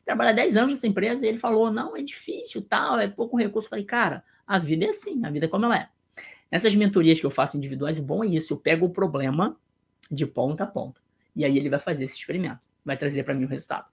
trabalha 0.05 0.35
10 0.35 0.57
anos 0.57 0.75
nessa 0.75 0.87
empresa 0.87 1.25
e 1.25 1.29
ele 1.29 1.39
falou: 1.39 1.71
não, 1.71 1.97
é 1.97 2.03
difícil, 2.03 2.63
tal, 2.63 2.99
é 2.99 3.09
pouco 3.09 3.37
recurso. 3.37 3.67
Eu 3.67 3.71
falei, 3.71 3.85
cara, 3.85 4.25
a 4.47 4.59
vida 4.59 4.85
é 4.85 4.89
assim, 4.89 5.25
a 5.25 5.31
vida 5.31 5.47
é 5.47 5.49
como 5.49 5.65
ela 5.65 5.77
é. 5.77 5.89
Nessas 6.51 6.75
mentorias 6.75 7.19
que 7.19 7.27
eu 7.27 7.31
faço 7.31 7.57
individuais, 7.57 7.99
bom 7.99 8.23
é 8.23 8.29
isso, 8.29 8.53
eu 8.53 8.59
pego 8.59 8.87
o 8.87 8.91
problema 8.91 9.57
de 10.11 10.27
ponta 10.27 10.65
a 10.65 10.67
ponta. 10.67 11.01
E 11.35 11.45
aí 11.45 11.57
ele 11.57 11.71
vai 11.71 11.79
fazer 11.79 12.05
esse 12.05 12.17
experimento, 12.17 12.61
vai 12.85 12.97
trazer 12.97 13.25
para 13.25 13.35
mim 13.35 13.45
o 13.45 13.49
resultado. 13.49 13.87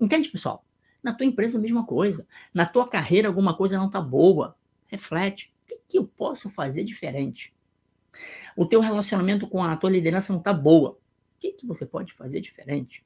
Entende, 0.00 0.28
pessoal? 0.28 0.64
Na 1.02 1.12
tua 1.12 1.26
empresa, 1.26 1.58
a 1.58 1.60
mesma 1.60 1.84
coisa. 1.84 2.26
Na 2.54 2.64
tua 2.64 2.88
carreira, 2.88 3.28
alguma 3.28 3.56
coisa 3.56 3.76
não 3.76 3.86
está 3.86 4.00
boa. 4.00 4.56
Reflete. 4.86 5.52
O 5.64 5.68
que, 5.68 5.80
que 5.88 5.98
eu 5.98 6.06
posso 6.06 6.48
fazer 6.48 6.84
diferente? 6.84 7.54
O 8.56 8.66
teu 8.66 8.80
relacionamento 8.80 9.48
com 9.48 9.62
a 9.62 9.76
tua 9.76 9.90
liderança 9.90 10.32
não 10.32 10.40
está 10.40 10.52
boa. 10.52 10.90
O 10.90 10.98
que, 11.40 11.52
que 11.52 11.66
você 11.66 11.84
pode 11.84 12.12
fazer 12.12 12.40
diferente? 12.40 13.04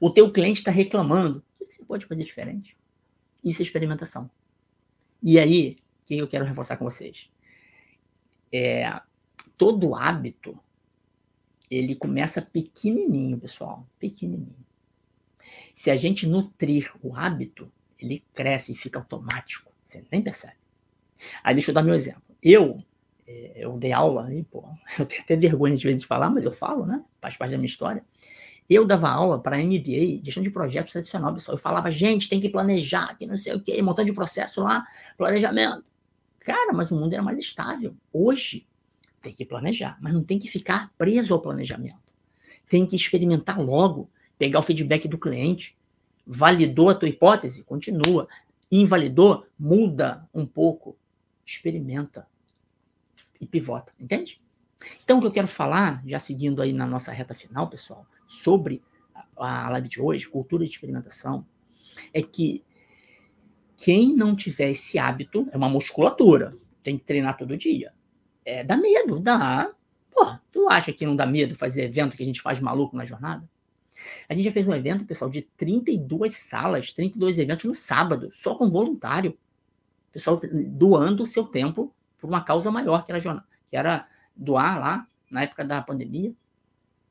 O 0.00 0.10
teu 0.10 0.32
cliente 0.32 0.60
está 0.60 0.70
reclamando. 0.70 1.44
O 1.60 1.66
que 1.66 1.74
você 1.74 1.84
pode 1.84 2.06
fazer 2.06 2.24
diferente? 2.24 2.76
Isso 3.44 3.62
é 3.62 3.64
experimentação. 3.64 4.30
E 5.22 5.38
aí, 5.38 5.78
o 6.02 6.06
que 6.06 6.16
eu 6.16 6.28
quero 6.28 6.44
reforçar 6.44 6.76
com 6.76 6.84
vocês? 6.84 7.30
É, 8.52 9.00
todo 9.56 9.94
hábito, 9.94 10.58
ele 11.70 11.94
começa 11.94 12.42
pequenininho, 12.42 13.38
pessoal. 13.38 13.86
Pequenininho. 13.98 14.69
Se 15.74 15.90
a 15.90 15.96
gente 15.96 16.26
nutrir 16.26 16.92
o 17.02 17.14
hábito, 17.14 17.70
ele 17.98 18.24
cresce 18.34 18.72
e 18.72 18.76
fica 18.76 18.98
automático. 18.98 19.70
Você 19.84 20.04
nem 20.10 20.22
percebe. 20.22 20.54
Aí 21.42 21.54
deixa 21.54 21.70
eu 21.70 21.74
dar 21.74 21.82
meu 21.82 21.94
exemplo. 21.94 22.22
Eu, 22.42 22.82
é, 23.26 23.52
eu 23.56 23.76
dei 23.76 23.92
aula, 23.92 24.26
aí, 24.26 24.42
pô, 24.44 24.64
eu 24.98 25.06
tenho 25.06 25.22
até 25.22 25.36
vergonha 25.36 25.76
de 25.76 25.84
vezes 25.84 26.02
de 26.02 26.06
falar, 26.06 26.30
mas 26.30 26.44
eu 26.44 26.52
falo, 26.52 26.86
né? 26.86 27.02
Faz 27.20 27.36
parte 27.36 27.52
da 27.52 27.58
minha 27.58 27.66
história. 27.66 28.04
Eu 28.68 28.86
dava 28.86 29.08
aula 29.08 29.40
para 29.40 29.58
MBA, 29.58 30.20
gestão 30.22 30.42
de 30.42 30.50
projetos 30.50 30.92
tradicional, 30.92 31.34
pessoal. 31.34 31.56
Eu 31.56 31.60
falava, 31.60 31.90
gente, 31.90 32.28
tem 32.28 32.40
que 32.40 32.48
planejar, 32.48 33.16
que 33.18 33.26
não 33.26 33.36
sei 33.36 33.54
o 33.54 33.60
quê, 33.60 33.82
montão 33.82 34.04
de 34.04 34.12
processo 34.12 34.62
lá, 34.62 34.86
planejamento. 35.18 35.84
Cara, 36.38 36.72
mas 36.72 36.90
o 36.92 36.96
mundo 36.96 37.12
era 37.12 37.22
mais 37.22 37.36
estável. 37.38 37.96
Hoje, 38.12 38.66
tem 39.20 39.32
que 39.32 39.44
planejar, 39.44 39.98
mas 40.00 40.14
não 40.14 40.22
tem 40.22 40.38
que 40.38 40.48
ficar 40.48 40.92
preso 40.96 41.34
ao 41.34 41.40
planejamento. 41.40 41.98
Tem 42.68 42.86
que 42.86 42.94
experimentar 42.94 43.60
logo, 43.60 44.08
pegar 44.40 44.58
o 44.58 44.62
feedback 44.62 45.06
do 45.06 45.18
cliente. 45.18 45.76
Validou 46.26 46.88
a 46.88 46.94
tua 46.94 47.10
hipótese? 47.10 47.62
Continua. 47.62 48.26
Invalidou? 48.72 49.46
Muda 49.58 50.26
um 50.32 50.46
pouco. 50.46 50.96
Experimenta. 51.44 52.26
E 53.38 53.46
pivota, 53.46 53.92
entende? 54.00 54.40
Então, 55.04 55.18
o 55.18 55.20
que 55.20 55.26
eu 55.26 55.32
quero 55.32 55.46
falar, 55.46 56.02
já 56.06 56.18
seguindo 56.18 56.62
aí 56.62 56.72
na 56.72 56.86
nossa 56.86 57.12
reta 57.12 57.34
final, 57.34 57.68
pessoal, 57.68 58.06
sobre 58.26 58.82
a 59.36 59.68
live 59.68 59.88
de 59.88 60.00
hoje, 60.00 60.26
cultura 60.26 60.64
de 60.64 60.70
experimentação, 60.70 61.44
é 62.12 62.22
que 62.22 62.64
quem 63.76 64.14
não 64.14 64.34
tiver 64.34 64.70
esse 64.70 64.98
hábito, 64.98 65.48
é 65.52 65.56
uma 65.56 65.68
musculatura, 65.68 66.52
tem 66.82 66.96
que 66.96 67.04
treinar 67.04 67.36
todo 67.36 67.56
dia. 67.58 67.92
É, 68.42 68.64
dá 68.64 68.76
medo, 68.76 69.20
dá. 69.20 69.70
Pô, 70.10 70.34
tu 70.50 70.66
acha 70.70 70.92
que 70.92 71.04
não 71.04 71.14
dá 71.14 71.26
medo 71.26 71.54
fazer 71.54 71.84
evento 71.84 72.16
que 72.16 72.22
a 72.22 72.26
gente 72.26 72.40
faz 72.40 72.58
maluco 72.58 72.96
na 72.96 73.04
jornada? 73.04 73.46
A 74.28 74.34
gente 74.34 74.44
já 74.44 74.52
fez 74.52 74.66
um 74.66 74.74
evento, 74.74 75.04
pessoal, 75.04 75.30
de 75.30 75.42
32 75.42 76.36
salas, 76.36 76.92
32 76.92 77.38
eventos 77.38 77.64
no 77.64 77.74
sábado, 77.74 78.28
só 78.32 78.54
com 78.54 78.70
voluntário. 78.70 79.36
Pessoal 80.12 80.38
doando 80.68 81.22
o 81.22 81.26
seu 81.26 81.44
tempo 81.44 81.94
por 82.18 82.28
uma 82.28 82.42
causa 82.42 82.70
maior, 82.70 83.04
que 83.04 83.12
era, 83.12 83.20
que 83.70 83.76
era 83.76 84.08
doar 84.34 84.78
lá, 84.78 85.06
na 85.30 85.42
época 85.42 85.64
da 85.64 85.80
pandemia. 85.80 86.34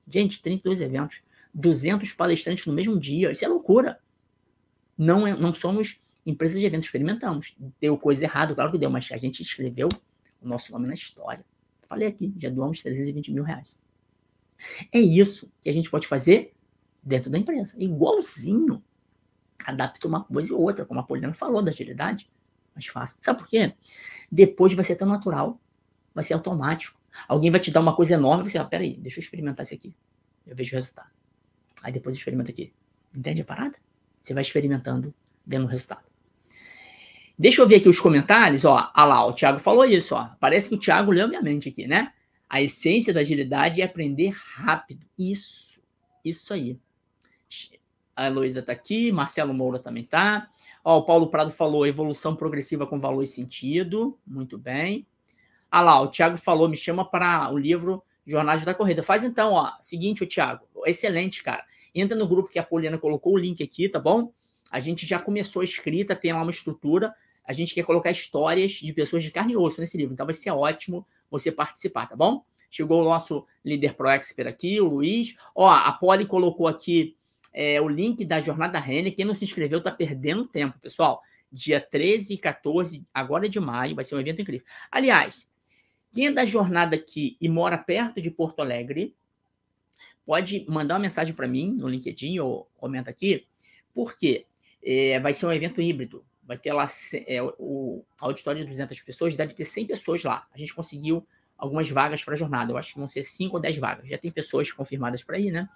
Gente, 0.07 0.41
32 0.41 0.81
eventos, 0.81 1.21
200 1.53 2.11
palestrantes 2.13 2.65
no 2.65 2.73
mesmo 2.73 2.99
dia, 2.99 3.31
isso 3.31 3.45
é 3.45 3.47
loucura. 3.47 3.99
Não, 4.97 5.25
é, 5.25 5.35
não 5.35 5.53
somos 5.53 5.99
empresas 6.25 6.59
de 6.59 6.65
eventos, 6.65 6.87
experimentamos. 6.87 7.55
Deu 7.79 7.97
coisa 7.97 8.25
errada, 8.25 8.53
claro 8.53 8.71
que 8.71 8.77
deu, 8.77 8.89
mas 8.89 9.09
a 9.11 9.17
gente 9.17 9.41
escreveu 9.41 9.87
o 10.41 10.47
nosso 10.47 10.71
nome 10.71 10.87
na 10.87 10.93
história. 10.93 11.45
Falei 11.87 12.07
aqui, 12.07 12.33
já 12.37 12.49
doamos 12.49 12.81
320 12.81 13.31
mil 13.31 13.43
reais. 13.43 13.79
É 14.91 14.99
isso 14.99 15.51
que 15.63 15.69
a 15.69 15.73
gente 15.73 15.89
pode 15.89 16.05
fazer 16.05 16.53
dentro 17.03 17.29
da 17.29 17.37
empresa. 17.37 17.75
Igualzinho. 17.81 18.83
Adapta 19.65 20.07
uma 20.07 20.23
coisa 20.23 20.51
e 20.51 20.55
outra, 20.55 20.85
como 20.85 20.99
a 20.99 21.03
Poliana 21.03 21.33
falou 21.33 21.61
da 21.61 21.71
agilidade. 21.71 22.29
Mais 22.73 22.87
fácil. 22.87 23.17
Sabe 23.21 23.39
por 23.39 23.47
quê? 23.47 23.73
Depois 24.31 24.73
vai 24.73 24.85
ser 24.85 24.95
tão 24.95 25.07
natural, 25.07 25.59
vai 26.13 26.23
ser 26.23 26.33
automático. 26.33 26.97
Alguém 27.27 27.51
vai 27.51 27.59
te 27.59 27.71
dar 27.71 27.81
uma 27.81 27.95
coisa 27.95 28.13
enorme 28.13 28.45
e 28.45 28.49
você, 28.49 28.57
ah, 28.57 28.63
peraí, 28.63 28.95
deixa 28.95 29.19
eu 29.19 29.23
experimentar 29.23 29.65
isso 29.65 29.73
aqui. 29.73 29.93
Eu 30.45 30.55
vejo 30.55 30.75
o 30.75 30.79
resultado. 30.79 31.09
Aí 31.83 31.91
depois 31.91 32.15
experimenta 32.15 32.51
aqui. 32.51 32.73
Entende 33.13 33.41
a 33.41 33.45
parada? 33.45 33.77
Você 34.21 34.33
vai 34.33 34.41
experimentando, 34.41 35.13
vendo 35.45 35.65
o 35.65 35.67
resultado. 35.67 36.07
Deixa 37.37 37.61
eu 37.61 37.67
ver 37.67 37.75
aqui 37.75 37.89
os 37.89 37.99
comentários, 37.99 38.65
ó. 38.65 38.91
Ah 38.93 39.05
lá, 39.05 39.25
o 39.25 39.33
Thiago 39.33 39.59
falou 39.59 39.85
isso, 39.85 40.13
ó. 40.15 40.29
Parece 40.39 40.69
que 40.69 40.75
o 40.75 40.79
Thiago 40.79 41.11
leu 41.11 41.27
minha 41.27 41.41
mente 41.41 41.69
aqui, 41.69 41.87
né? 41.87 42.13
A 42.49 42.61
essência 42.61 43.13
da 43.13 43.21
agilidade 43.21 43.81
é 43.81 43.85
aprender 43.85 44.29
rápido. 44.29 45.05
Isso, 45.17 45.81
isso 46.23 46.53
aí. 46.53 46.79
A 48.15 48.27
Heloísa 48.27 48.61
tá 48.61 48.73
aqui, 48.73 49.11
Marcelo 49.11 49.53
Moura 49.53 49.79
também 49.79 50.03
tá. 50.03 50.49
Ó, 50.83 50.97
o 50.97 51.03
Paulo 51.03 51.27
Prado 51.27 51.51
falou 51.51 51.87
evolução 51.87 52.35
progressiva 52.35 52.85
com 52.85 52.99
valor 52.99 53.23
e 53.23 53.27
sentido. 53.27 54.17
Muito 54.25 54.57
bem. 54.57 55.07
Ah 55.71 55.81
lá, 55.81 56.01
o 56.01 56.07
Thiago 56.07 56.37
falou, 56.37 56.67
me 56.67 56.75
chama 56.75 57.05
para 57.05 57.51
o 57.51 57.57
livro 57.57 58.03
Jornada 58.25 58.65
da 58.65 58.73
Corrida. 58.73 59.03
Faz 59.03 59.23
então, 59.23 59.53
ó, 59.53 59.71
seguinte, 59.81 60.23
o 60.23 60.27
Thiago, 60.27 60.65
excelente, 60.85 61.41
cara. 61.43 61.63
Entra 61.93 62.17
no 62.17 62.27
grupo 62.27 62.49
que 62.49 62.59
a 62.59 62.63
Poliana 62.63 62.97
colocou 62.97 63.33
o 63.33 63.37
link 63.37 63.63
aqui, 63.63 63.87
tá 63.89 63.99
bom? 63.99 64.31
A 64.71 64.79
gente 64.79 65.05
já 65.05 65.19
começou 65.19 65.61
a 65.61 65.65
escrita, 65.65 66.15
tem 66.15 66.33
lá 66.33 66.41
uma 66.41 66.51
estrutura. 66.51 67.13
A 67.43 67.53
gente 67.53 67.73
quer 67.73 67.83
colocar 67.83 68.11
histórias 68.11 68.73
de 68.73 68.93
pessoas 68.93 69.23
de 69.23 69.31
carne 69.31 69.53
e 69.53 69.57
osso 69.57 69.79
nesse 69.79 69.97
livro. 69.97 70.13
Então 70.13 70.25
vai 70.25 70.35
ser 70.35 70.51
ótimo 70.51 71.05
você 71.31 71.51
participar, 71.51 72.07
tá 72.07 72.15
bom? 72.15 72.43
Chegou 72.69 73.01
o 73.01 73.05
nosso 73.05 73.45
líder 73.65 73.95
Pro 73.95 74.09
Expert 74.09 74.47
aqui, 74.47 74.79
o 74.79 74.87
Luiz. 74.87 75.35
Ó, 75.55 75.67
a 75.67 75.91
Poli 75.91 76.25
colocou 76.25 76.67
aqui 76.67 77.17
é, 77.53 77.79
o 77.81 77.87
link 77.87 78.25
da 78.25 78.39
Jornada 78.39 78.79
Renner. 78.79 79.15
Quem 79.15 79.25
não 79.25 79.35
se 79.35 79.45
inscreveu 79.45 79.81
tá 79.81 79.91
perdendo 79.91 80.45
tempo, 80.45 80.79
pessoal. 80.79 81.21
Dia 81.51 81.81
13 81.81 82.35
e 82.35 82.37
14, 82.37 83.05
agora 83.13 83.49
de 83.49 83.59
maio, 83.59 83.95
vai 83.95 84.03
ser 84.03 84.15
um 84.15 84.19
evento 84.19 84.41
incrível. 84.41 84.65
Aliás, 84.91 85.49
quem 86.11 86.27
é 86.27 86.31
da 86.31 86.45
jornada 86.45 86.95
aqui 86.95 87.37
e 87.39 87.49
mora 87.49 87.77
perto 87.77 88.21
de 88.21 88.29
Porto 88.29 88.61
Alegre, 88.61 89.15
pode 90.25 90.65
mandar 90.69 90.95
uma 90.95 91.01
mensagem 91.01 91.33
para 91.33 91.47
mim 91.47 91.71
no 91.71 91.87
LinkedIn 91.87 92.39
ou 92.39 92.69
comenta 92.77 93.09
aqui, 93.09 93.47
porque 93.93 94.45
é, 94.83 95.19
vai 95.19 95.33
ser 95.33 95.47
um 95.47 95.51
evento 95.51 95.81
híbrido. 95.81 96.23
Vai 96.43 96.57
ter 96.57 96.73
lá 96.73 96.87
é, 97.27 97.41
o 97.57 98.03
auditório 98.19 98.61
de 98.61 98.69
200 98.69 99.01
pessoas, 99.01 99.35
deve 99.35 99.53
ter 99.53 99.65
100 99.65 99.87
pessoas 99.87 100.23
lá. 100.23 100.47
A 100.53 100.57
gente 100.57 100.73
conseguiu 100.73 101.27
algumas 101.57 101.89
vagas 101.89 102.23
para 102.23 102.33
a 102.33 102.37
jornada. 102.37 102.71
Eu 102.71 102.77
acho 102.77 102.93
que 102.93 102.99
vão 102.99 103.07
ser 103.07 103.21
5 103.21 103.55
ou 103.55 103.61
10 103.61 103.77
vagas. 103.77 104.07
Já 104.07 104.17
tem 104.17 104.31
pessoas 104.31 104.71
confirmadas 104.71 105.21
para 105.21 105.37
ir, 105.37 105.51
né? 105.51 105.69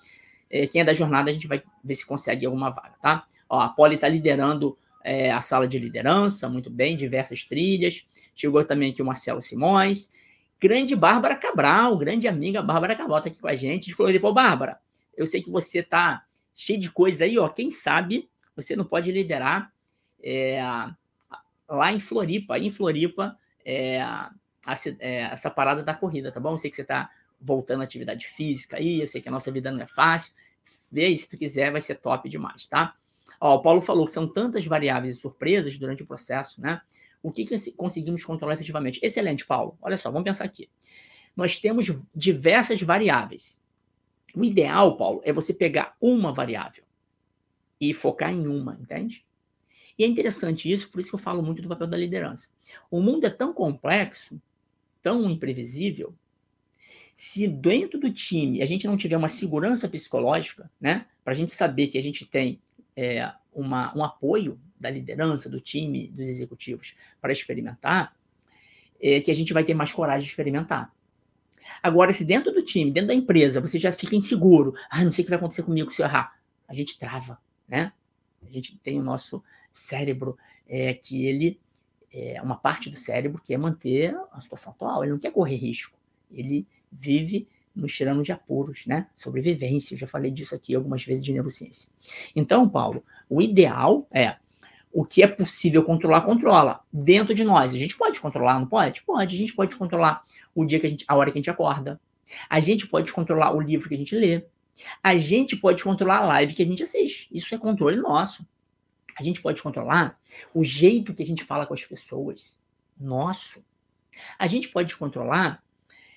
É, 0.53 0.67
quem 0.67 0.81
é 0.81 0.85
da 0.85 0.93
jornada, 0.93 1.31
a 1.31 1.33
gente 1.33 1.47
vai 1.47 1.63
ver 1.83 1.95
se 1.95 2.05
consegue 2.05 2.45
alguma 2.45 2.69
vaga, 2.69 2.93
tá? 3.01 3.25
Ó, 3.49 3.59
a 3.59 3.69
Poli 3.69 3.95
está 3.95 4.07
liderando 4.07 4.77
é, 5.03 5.31
a 5.31 5.41
sala 5.41 5.67
de 5.67 5.79
liderança, 5.79 6.47
muito 6.47 6.69
bem, 6.69 6.95
diversas 6.95 7.43
trilhas. 7.43 8.05
Chegou 8.35 8.63
também 8.63 8.91
aqui 8.91 9.01
o 9.01 9.05
Marcelo 9.05 9.41
Simões 9.41 10.11
grande 10.63 10.95
Bárbara 10.95 11.35
Cabral, 11.35 11.97
grande 11.97 12.25
amiga 12.25 12.61
Bárbara 12.61 12.95
Cabral 12.95 13.19
tá 13.19 13.27
aqui 13.27 13.37
com 13.37 13.49
a 13.49 13.55
gente. 13.55 13.87
De 13.87 13.93
Floripa, 13.93 14.31
Bárbara, 14.31 14.79
eu 15.17 15.27
sei 15.27 15.43
que 15.43 15.49
você 15.51 15.83
tá 15.83 16.23
cheio 16.55 16.79
de 16.79 16.89
coisas 16.89 17.21
aí, 17.21 17.37
ó. 17.37 17.49
Quem 17.49 17.69
sabe 17.69 18.29
você 18.55 18.73
não 18.73 18.85
pode 18.85 19.11
liderar 19.11 19.73
é, 20.23 20.63
lá 21.67 21.91
em 21.91 21.99
Floripa, 21.99 22.57
em 22.57 22.71
Floripa, 22.71 23.37
é, 23.65 24.01
a, 24.01 24.31
é, 24.99 25.23
essa 25.23 25.51
parada 25.51 25.83
da 25.83 25.93
corrida, 25.93 26.31
tá 26.31 26.39
bom? 26.39 26.53
Eu 26.53 26.57
sei 26.57 26.69
que 26.69 26.77
você 26.77 26.85
tá 26.85 27.09
voltando 27.41 27.81
à 27.81 27.83
atividade 27.83 28.25
física 28.27 28.77
aí, 28.77 29.01
eu 29.01 29.07
sei 29.07 29.19
que 29.19 29.27
a 29.27 29.31
nossa 29.33 29.51
vida 29.51 29.69
não 29.69 29.81
é 29.81 29.87
fácil. 29.87 30.33
Vê 30.91 31.05
aí, 31.05 31.17
se 31.17 31.29
tu 31.29 31.37
quiser, 31.37 31.71
vai 31.71 31.81
ser 31.81 31.95
top 31.95 32.29
demais, 32.29 32.67
tá? 32.67 32.95
Ó, 33.39 33.55
o 33.55 33.61
Paulo 33.61 33.81
falou 33.81 34.05
que 34.05 34.11
são 34.11 34.27
tantas 34.27 34.65
variáveis 34.65 35.17
e 35.17 35.19
surpresas 35.19 35.77
durante 35.77 36.03
o 36.03 36.05
processo, 36.05 36.61
né? 36.61 36.81
O 37.21 37.31
que, 37.31 37.45
que 37.45 37.71
conseguimos 37.71 38.23
controlar 38.23 38.53
efetivamente? 38.53 38.99
Excelente, 39.01 39.45
Paulo. 39.45 39.77
Olha 39.81 39.97
só, 39.97 40.11
vamos 40.11 40.25
pensar 40.25 40.43
aqui. 40.43 40.69
Nós 41.35 41.57
temos 41.57 41.91
diversas 42.13 42.81
variáveis. 42.81 43.59
O 44.35 44.43
ideal, 44.43 44.97
Paulo, 44.97 45.21
é 45.23 45.31
você 45.31 45.53
pegar 45.53 45.95
uma 46.01 46.33
variável 46.33 46.83
e 47.79 47.93
focar 47.93 48.31
em 48.31 48.47
uma, 48.47 48.77
entende? 48.79 49.25
E 49.97 50.03
é 50.03 50.07
interessante 50.07 50.71
isso, 50.71 50.89
por 50.89 50.99
isso 50.99 51.09
que 51.09 51.15
eu 51.15 51.19
falo 51.19 51.43
muito 51.43 51.61
do 51.61 51.69
papel 51.69 51.87
da 51.87 51.97
liderança. 51.97 52.49
O 52.89 52.99
mundo 52.99 53.25
é 53.25 53.29
tão 53.29 53.53
complexo, 53.53 54.41
tão 55.01 55.29
imprevisível, 55.29 56.15
se 57.15 57.47
dentro 57.47 57.99
do 57.99 58.11
time 58.11 58.61
a 58.61 58.65
gente 58.65 58.87
não 58.87 58.97
tiver 58.97 59.17
uma 59.17 59.27
segurança 59.27 59.87
psicológica, 59.87 60.69
né, 60.79 61.05
para 61.23 61.33
a 61.33 61.35
gente 61.35 61.51
saber 61.51 61.87
que 61.87 61.97
a 61.97 62.01
gente 62.01 62.25
tem 62.25 62.61
é, 62.95 63.31
uma, 63.53 63.95
um 63.95 64.03
apoio 64.03 64.59
da 64.79 64.89
liderança, 64.89 65.49
do 65.49 65.61
time, 65.61 66.07
dos 66.07 66.27
executivos 66.27 66.95
para 67.21 67.31
experimentar, 67.31 68.15
é 69.01 69.21
que 69.21 69.31
a 69.31 69.35
gente 69.35 69.53
vai 69.53 69.63
ter 69.63 69.73
mais 69.73 69.91
coragem 69.91 70.23
de 70.23 70.29
experimentar. 70.29 70.93
Agora, 71.81 72.11
se 72.11 72.25
dentro 72.25 72.51
do 72.51 72.63
time, 72.63 72.91
dentro 72.91 73.07
da 73.07 73.13
empresa, 73.13 73.61
você 73.61 73.79
já 73.79 73.91
fica 73.91 74.15
inseguro, 74.15 74.73
ah, 74.89 75.03
não 75.03 75.11
sei 75.11 75.23
o 75.23 75.25
que 75.25 75.29
vai 75.29 75.37
acontecer 75.37 75.63
comigo 75.63 75.91
se 75.91 76.01
eu 76.01 76.05
errar, 76.05 76.37
a 76.67 76.73
gente 76.73 76.97
trava, 76.99 77.39
né? 77.67 77.93
A 78.45 78.51
gente 78.51 78.77
tem 78.77 78.99
o 78.99 79.03
nosso 79.03 79.41
cérebro 79.71 80.37
é, 80.67 80.93
que 80.93 81.25
ele 81.25 81.59
é 82.11 82.41
uma 82.41 82.55
parte 82.55 82.89
do 82.89 82.95
cérebro 82.95 83.41
que 83.41 83.53
é 83.53 83.57
manter 83.57 84.15
a 84.31 84.39
situação 84.39 84.71
atual, 84.71 85.03
ele 85.03 85.13
não 85.13 85.19
quer 85.19 85.31
correr 85.31 85.55
risco, 85.55 85.97
ele 86.31 86.67
vive 86.99 87.47
nos 87.75 87.93
tirando 87.93 88.21
de 88.21 88.31
apuros, 88.31 88.85
né? 88.85 89.07
Sobrevivência, 89.15 89.95
eu 89.95 89.99
já 89.99 90.07
falei 90.07 90.31
disso 90.31 90.53
aqui 90.53 90.75
algumas 90.75 91.03
vezes 91.03 91.23
de 91.23 91.33
neurociência. 91.33 91.89
Então, 92.35 92.69
Paulo, 92.69 93.03
o 93.29 93.41
ideal 93.41 94.07
é 94.11 94.35
o 94.91 95.03
que 95.03 95.23
é 95.23 95.27
possível 95.27 95.83
controlar, 95.83 96.21
controla 96.21 96.81
dentro 96.93 97.33
de 97.33 97.43
nós. 97.43 97.73
A 97.73 97.77
gente 97.77 97.97
pode 97.97 98.19
controlar, 98.19 98.59
não 98.59 98.67
pode? 98.67 99.01
Pode. 99.01 99.35
A 99.35 99.37
gente 99.37 99.53
pode 99.55 99.75
controlar 99.75 100.23
o 100.53 100.63
dia 100.63 100.79
que 100.79 100.85
a 100.85 100.89
gente, 100.89 101.03
a 101.07 101.15
hora 101.15 101.31
que 101.31 101.37
a 101.37 101.41
gente 101.41 101.49
acorda. 101.49 101.99
A 102.47 102.59
gente 102.59 102.87
pode 102.87 103.11
controlar 103.11 103.55
o 103.55 103.59
livro 103.59 103.89
que 103.89 103.95
a 103.95 103.97
gente 103.97 104.15
lê. 104.15 104.45
A 105.01 105.17
gente 105.17 105.55
pode 105.55 105.83
controlar 105.83 106.19
a 106.19 106.25
live 106.25 106.53
que 106.53 106.61
a 106.61 106.65
gente 106.65 106.83
assiste. 106.83 107.27
Isso 107.31 107.53
é 107.55 107.57
controle 107.57 107.97
nosso. 107.97 108.45
A 109.17 109.23
gente 109.23 109.41
pode 109.41 109.61
controlar 109.61 110.19
o 110.53 110.63
jeito 110.63 111.13
que 111.13 111.23
a 111.23 111.25
gente 111.25 111.43
fala 111.43 111.65
com 111.65 111.73
as 111.73 111.83
pessoas. 111.83 112.59
Nosso. 112.99 113.63
A 114.37 114.45
gente 114.45 114.67
pode 114.67 114.95
controlar 114.95 115.63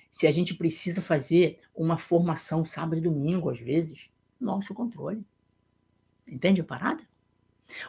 se 0.09 0.27
a 0.27 0.31
gente 0.31 0.53
precisa 0.53 1.01
fazer 1.01 1.59
uma 1.75 1.97
formação 1.97 2.65
sábado 2.65 2.97
e 2.97 3.01
domingo, 3.01 3.49
às 3.49 3.59
vezes. 3.59 4.09
Nosso 4.39 4.73
controle. 4.73 5.23
Entende 6.27 6.61
a 6.61 6.63
parada? 6.63 7.03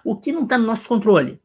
O 0.05 0.17
que 0.17 0.33
não 0.33 0.45
está 0.45 0.57
no 0.57 0.67
nosso 0.67 0.89
controle? 0.89 1.41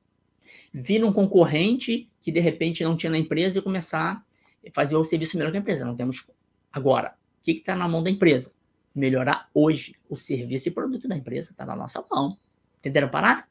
Vir 0.73 1.03
um 1.03 1.13
concorrente 1.13 2.09
que 2.21 2.31
de 2.31 2.39
repente 2.39 2.83
não 2.83 2.95
tinha 2.95 3.09
na 3.09 3.17
empresa 3.17 3.59
e 3.59 3.62
começar 3.62 4.25
a 4.65 4.71
fazer 4.71 4.95
o 4.95 5.03
serviço 5.03 5.38
melhor 5.38 5.51
que 5.51 5.57
a 5.57 5.59
empresa. 5.59 5.86
Não 5.86 5.95
temos. 5.95 6.25
Agora, 6.71 7.15
o 7.39 7.43
que 7.43 7.51
está 7.51 7.75
na 7.75 7.88
mão 7.88 8.01
da 8.01 8.09
empresa? 8.09 8.53
Melhorar 8.95 9.49
hoje 9.53 9.95
o 10.09 10.15
serviço 10.15 10.69
e 10.69 10.71
produto 10.71 11.07
da 11.07 11.15
empresa. 11.15 11.51
Está 11.51 11.65
na 11.65 11.75
nossa 11.75 12.03
mão. 12.09 12.38
Entenderam 12.79 13.07
a 13.07 13.12
parada? 13.12 13.45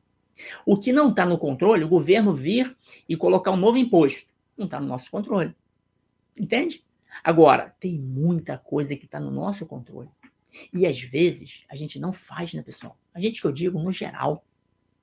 O 0.64 0.76
que 0.76 0.92
não 0.92 1.11
está 1.11 1.26
no 1.26 1.38
controle, 1.38 1.85
o 1.85 1.88
governo 1.88 2.35
vir 2.35 2.76
e 3.08 3.16
colocar 3.16 3.50
um 3.50 3.56
novo 3.56 3.76
imposto. 3.76 4.28
Não 4.56 4.64
está 4.64 4.80
no 4.80 4.87
nosso 4.87 5.11
controle. 5.11 5.54
Entende? 6.38 6.85
Agora, 7.22 7.75
tem 7.81 7.98
muita 7.98 8.57
coisa 8.57 8.96
que 8.96 9.05
está 9.05 9.18
no 9.20 9.31
nosso 9.31 9.66
controle. 9.66 10.09
E 10.72 10.87
às 10.87 11.01
vezes 11.01 11.64
a 11.68 11.77
gente 11.77 11.98
não 11.98 12.12
faz, 12.12 12.53
né, 12.55 12.62
pessoal? 12.62 12.98
A 13.14 13.20
gente 13.20 13.40
que 13.40 13.46
eu 13.46 13.53
digo 13.53 13.79
no 13.79 13.92
geral. 13.92 14.44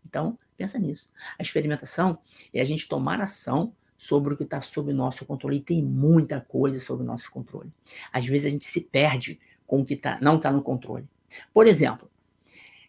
Então, 0.06 0.38
pensa 0.56 0.80
nisso. 0.80 1.10
A 1.38 1.42
experimentação 1.42 2.20
é 2.54 2.62
a 2.62 2.66
gente 2.66 2.88
tomar 2.88 3.22
ação 3.22 3.76
sobre 3.98 4.34
o 4.34 4.38
que 4.38 4.44
está 4.44 4.62
sob 4.62 4.94
nosso 4.94 5.26
controle. 5.26 5.58
E 5.58 5.62
tem 5.62 5.84
muita 5.84 6.40
coisa 6.42 6.80
sob 6.80 7.04
nosso 7.04 7.30
controle. 7.32 7.72
Às 8.12 8.26
vezes 8.26 8.48
a 8.48 8.50
gente 8.50 8.66
se 8.66 8.82
perde 8.82 9.40
com 9.68 9.82
o 9.82 9.86
que 9.86 9.96
tá, 9.96 10.18
não 10.22 10.38
está 10.38 10.52
no 10.52 10.64
controle. 10.64 11.08
Por 11.54 11.68
exemplo, 11.68 12.10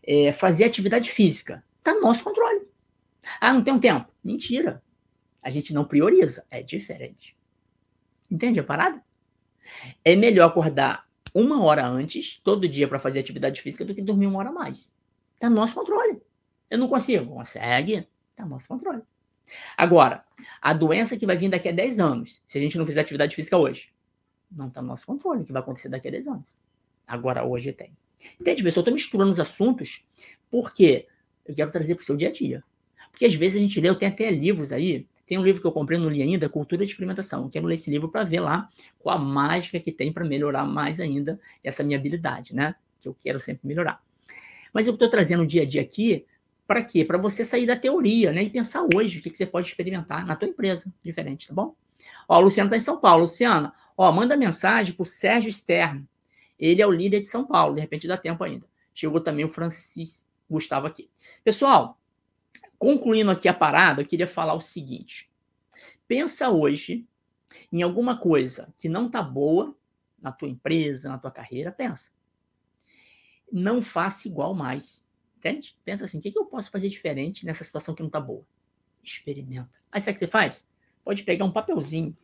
é, 0.02 0.32
fazer 0.32 0.64
atividade 0.64 1.10
física 1.10 1.64
está 1.78 1.92
no 1.94 2.00
nosso 2.00 2.24
controle. 2.24 2.66
Ah, 3.40 3.52
não 3.52 3.62
tem 3.62 3.74
um 3.74 3.80
tempo. 3.80 4.10
Mentira. 4.22 4.82
A 5.42 5.50
gente 5.50 5.74
não 5.74 5.84
prioriza. 5.84 6.46
É 6.50 6.62
diferente. 6.62 7.36
Entende 8.30 8.60
a 8.60 8.64
parada? 8.64 9.02
É 10.04 10.14
melhor 10.16 10.48
acordar 10.48 11.08
uma 11.34 11.62
hora 11.62 11.86
antes, 11.86 12.40
todo 12.42 12.68
dia, 12.68 12.88
para 12.88 12.98
fazer 12.98 13.20
atividade 13.20 13.60
física, 13.60 13.84
do 13.84 13.94
que 13.94 14.02
dormir 14.02 14.26
uma 14.26 14.38
hora 14.38 14.48
a 14.48 14.52
mais. 14.52 14.92
No 15.42 15.50
nosso 15.50 15.74
controle. 15.74 16.20
Eu 16.68 16.78
não 16.78 16.88
consigo. 16.88 17.34
Consegue. 17.34 18.06
No 18.38 18.48
nosso 18.48 18.68
controle. 18.68 19.02
Agora, 19.76 20.24
a 20.60 20.72
doença 20.72 21.16
que 21.16 21.26
vai 21.26 21.36
vir 21.36 21.48
daqui 21.48 21.68
a 21.68 21.72
10 21.72 21.98
anos, 21.98 22.42
se 22.46 22.58
a 22.58 22.60
gente 22.60 22.78
não 22.78 22.86
fizer 22.86 23.00
atividade 23.00 23.34
física 23.34 23.56
hoje, 23.56 23.92
não 24.50 24.68
está 24.68 24.80
no 24.80 24.88
nosso 24.88 25.06
controle 25.06 25.42
o 25.42 25.44
que 25.44 25.52
vai 25.52 25.62
acontecer 25.62 25.88
daqui 25.88 26.08
a 26.08 26.10
10 26.10 26.28
anos. 26.28 26.58
Agora, 27.06 27.44
hoje 27.44 27.72
tem. 27.72 27.96
Entende, 28.40 28.62
pessoal? 28.62 28.82
Eu 28.82 28.90
estou 28.90 28.94
misturando 28.94 29.30
os 29.30 29.40
assuntos 29.40 30.04
porque 30.50 31.06
eu 31.46 31.54
quero 31.54 31.70
trazer 31.70 31.94
para 31.94 32.02
o 32.02 32.04
seu 32.04 32.16
dia 32.16 32.28
a 32.28 32.32
dia. 32.32 32.62
Porque 33.10 33.24
às 33.24 33.34
vezes 33.34 33.58
a 33.58 33.60
gente 33.60 33.80
lê, 33.80 33.88
eu 33.88 33.96
tenho 33.96 34.12
até 34.12 34.30
livros 34.30 34.72
aí, 34.72 35.06
tem 35.30 35.38
um 35.38 35.44
livro 35.44 35.60
que 35.60 35.66
eu 35.68 35.70
comprei, 35.70 35.96
não 35.96 36.08
li 36.08 36.20
ainda, 36.20 36.48
Cultura 36.48 36.84
de 36.84 36.90
Experimentação. 36.90 37.44
Eu 37.44 37.50
quero 37.50 37.64
ler 37.64 37.74
esse 37.74 37.88
livro 37.88 38.08
para 38.08 38.24
ver 38.24 38.40
lá 38.40 38.68
qual 38.98 39.16
a 39.16 39.18
mágica 39.18 39.78
que 39.78 39.92
tem 39.92 40.12
para 40.12 40.24
melhorar 40.24 40.64
mais 40.64 40.98
ainda 40.98 41.38
essa 41.62 41.84
minha 41.84 41.96
habilidade, 41.96 42.52
né? 42.52 42.74
Que 43.00 43.06
eu 43.06 43.14
quero 43.14 43.38
sempre 43.38 43.64
melhorar. 43.64 44.02
Mas 44.72 44.88
eu 44.88 44.92
estou 44.94 45.08
trazendo 45.08 45.44
o 45.44 45.46
dia 45.46 45.62
a 45.62 45.64
dia 45.64 45.82
aqui 45.82 46.26
para 46.66 46.82
quê? 46.82 47.04
Para 47.04 47.16
você 47.16 47.44
sair 47.44 47.64
da 47.64 47.76
teoria, 47.76 48.32
né? 48.32 48.42
E 48.42 48.50
pensar 48.50 48.84
hoje 48.92 49.20
o 49.20 49.22
que, 49.22 49.30
que 49.30 49.36
você 49.36 49.46
pode 49.46 49.68
experimentar 49.68 50.26
na 50.26 50.34
tua 50.34 50.48
empresa, 50.48 50.92
diferente, 51.00 51.46
tá 51.46 51.54
bom? 51.54 51.76
Ó, 52.28 52.36
o 52.36 52.40
Luciano 52.40 52.66
está 52.66 52.76
em 52.76 52.80
São 52.80 52.98
Paulo. 52.98 53.22
Luciana, 53.22 53.72
ó, 53.96 54.10
manda 54.10 54.36
mensagem 54.36 54.92
para 54.92 55.02
o 55.02 55.06
Sérgio 55.06 55.52
Stern. 55.52 56.08
Ele 56.58 56.82
é 56.82 56.86
o 56.88 56.90
líder 56.90 57.20
de 57.20 57.28
São 57.28 57.46
Paulo, 57.46 57.76
de 57.76 57.80
repente 57.80 58.08
dá 58.08 58.16
tempo 58.16 58.42
ainda. 58.42 58.66
Chegou 58.92 59.20
também 59.20 59.44
o 59.44 59.48
Francis 59.48 60.28
Gustavo 60.50 60.88
aqui. 60.88 61.08
Pessoal, 61.44 61.99
concluindo 62.80 63.30
aqui 63.30 63.46
a 63.46 63.52
parada, 63.52 64.00
eu 64.00 64.06
queria 64.06 64.26
falar 64.26 64.54
o 64.54 64.60
seguinte. 64.60 65.30
Pensa 66.08 66.48
hoje 66.48 67.06
em 67.70 67.82
alguma 67.82 68.18
coisa 68.18 68.72
que 68.78 68.88
não 68.88 69.10
tá 69.10 69.22
boa 69.22 69.76
na 70.18 70.32
tua 70.32 70.48
empresa, 70.48 71.10
na 71.10 71.18
tua 71.18 71.30
carreira, 71.30 71.70
pensa. 71.70 72.10
Não 73.52 73.82
faça 73.82 74.26
igual 74.26 74.54
mais. 74.54 75.06
Entende? 75.36 75.76
Pensa 75.84 76.06
assim, 76.06 76.18
o 76.18 76.20
que, 76.22 76.32
que 76.32 76.38
eu 76.38 76.46
posso 76.46 76.70
fazer 76.70 76.88
diferente 76.88 77.44
nessa 77.44 77.64
situação 77.64 77.94
que 77.94 78.02
não 78.02 78.08
tá 78.08 78.18
boa? 78.18 78.46
Experimenta. 79.04 79.70
Aí 79.92 80.00
sabe 80.00 80.12
o 80.12 80.14
que 80.18 80.24
você 80.24 80.30
faz? 80.30 80.66
Pode 81.04 81.22
pegar 81.22 81.44
um 81.44 81.52
papelzinho, 81.52 82.16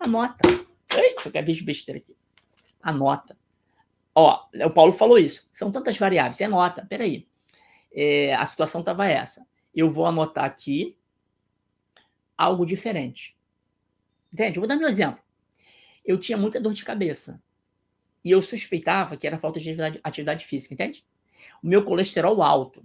anota. 0.00 0.48
Eita, 0.92 1.30
eu 1.32 1.44
vejo 1.44 1.64
besteira 1.64 2.00
aqui. 2.00 2.16
Anota. 2.82 3.38
Ó, 4.14 4.48
o 4.64 4.70
Paulo 4.70 4.92
falou 4.92 5.16
isso. 5.16 5.48
São 5.52 5.70
tantas 5.70 5.96
variáveis. 5.96 6.36
Você 6.36 6.44
anota. 6.44 6.84
Peraí. 6.88 7.28
É, 7.92 8.34
a 8.34 8.44
situação 8.44 8.80
estava 8.80 9.06
essa. 9.06 9.46
Eu 9.74 9.90
vou 9.90 10.06
anotar 10.06 10.44
aqui 10.44 10.96
algo 12.36 12.64
diferente. 12.64 13.36
Entende? 14.32 14.56
Eu 14.56 14.60
vou 14.60 14.68
dar 14.68 14.76
meu 14.76 14.88
exemplo. 14.88 15.22
Eu 16.04 16.18
tinha 16.18 16.38
muita 16.38 16.60
dor 16.60 16.72
de 16.72 16.84
cabeça. 16.84 17.42
E 18.24 18.30
eu 18.30 18.42
suspeitava 18.42 19.16
que 19.16 19.26
era 19.26 19.38
falta 19.38 19.58
de 19.58 19.68
atividade, 19.68 20.00
atividade 20.02 20.46
física, 20.46 20.74
entende? 20.74 21.04
o 21.62 21.66
meu 21.66 21.84
colesterol 21.84 22.42
alto, 22.42 22.84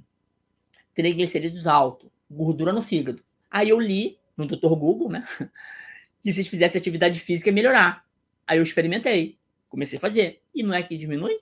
triglicerídeos 0.93 1.67
alto, 1.67 2.12
gordura 2.30 2.71
no 2.71 2.82
fígado. 2.82 3.24
Aí 3.50 3.69
eu 3.69 3.80
li 3.80 4.19
no 4.36 4.45
Dr. 4.45 4.76
Google, 4.76 5.10
né? 5.10 5.28
Que 6.21 6.34
se 6.34 6.43
fizesse 6.43 6.76
atividade 6.76 7.19
física 7.19 7.50
ia 7.50 7.54
melhorar. 7.54 8.04
Aí 8.48 8.58
eu 8.58 8.63
experimentei, 8.63 9.38
comecei 9.69 10.00
a 10.00 10.02
fazer. 10.02 10.41
E 10.56 10.63
não 10.63 10.74
é 10.74 10.82
que 10.82 10.98
diminui? 10.98 11.39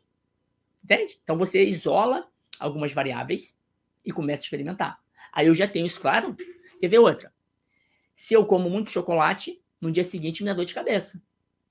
Entende? 0.84 1.18
Então 1.24 1.38
você 1.38 1.64
isola 1.64 2.30
algumas 2.60 2.92
variáveis 2.92 3.58
e 4.04 4.12
começa 4.12 4.42
a 4.42 4.46
experimentar. 4.46 5.02
Aí 5.34 5.48
eu 5.48 5.54
já 5.54 5.68
tenho 5.68 5.86
isso 5.86 6.00
claro. 6.00 6.36
Quer 6.80 6.88
ver 6.88 7.00
outra? 7.00 7.34
Se 8.14 8.34
eu 8.34 8.46
como 8.46 8.70
muito 8.70 8.92
chocolate, 8.92 9.62
no 9.82 9.92
dia 9.92 10.04
seguinte 10.04 10.44
me 10.44 10.50
dá 10.50 10.54
dor 10.54 10.66
de 10.66 10.74
cabeça. 10.74 11.22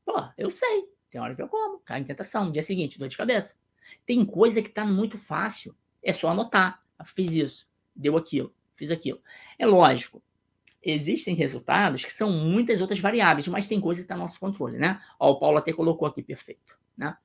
Pô, 0.05 0.15
eu 0.37 0.51
sei. 0.51 0.89
Tem 1.11 1.21
hora 1.21 1.35
que 1.35 1.43
eu 1.43 1.49
como, 1.49 1.79
cai 1.81 2.01
em 2.01 2.05
tentação. 2.05 2.47
No 2.47 2.53
dia 2.53 2.63
seguinte, 2.63 2.99
dor 2.99 3.09
de 3.09 3.17
cabeça. 3.17 3.57
Tem 4.05 4.25
coisa 4.25 4.63
que 4.63 4.69
está 4.69 4.85
muito 4.85 5.17
fácil. 5.17 5.77
É 6.03 6.13
só 6.13 6.31
anotar. 6.31 6.83
Fiz 7.05 7.33
isso, 7.33 7.69
deu 7.95 8.17
aquilo, 8.17 8.55
fiz 8.77 8.91
aquilo. 8.91 9.21
É 9.59 9.67
lógico. 9.67 10.23
Existem 10.83 11.35
resultados 11.35 12.05
que 12.05 12.13
são 12.13 12.31
muitas 12.31 12.81
outras 12.81 12.99
variáveis, 12.99 13.47
mas 13.49 13.69
tem 13.69 13.81
coisa 13.81 14.01
que 14.01 14.05
está 14.05 14.17
no 14.17 14.23
nosso 14.23 14.41
controle, 14.41 14.79
né? 14.79 15.01
Ó, 15.19 15.33
o 15.33 15.39
Paulo 15.39 15.59
até 15.59 15.73
colocou 15.73 16.09
aqui, 16.09 16.23
perfeito, 16.23 16.77
né? 16.97 17.17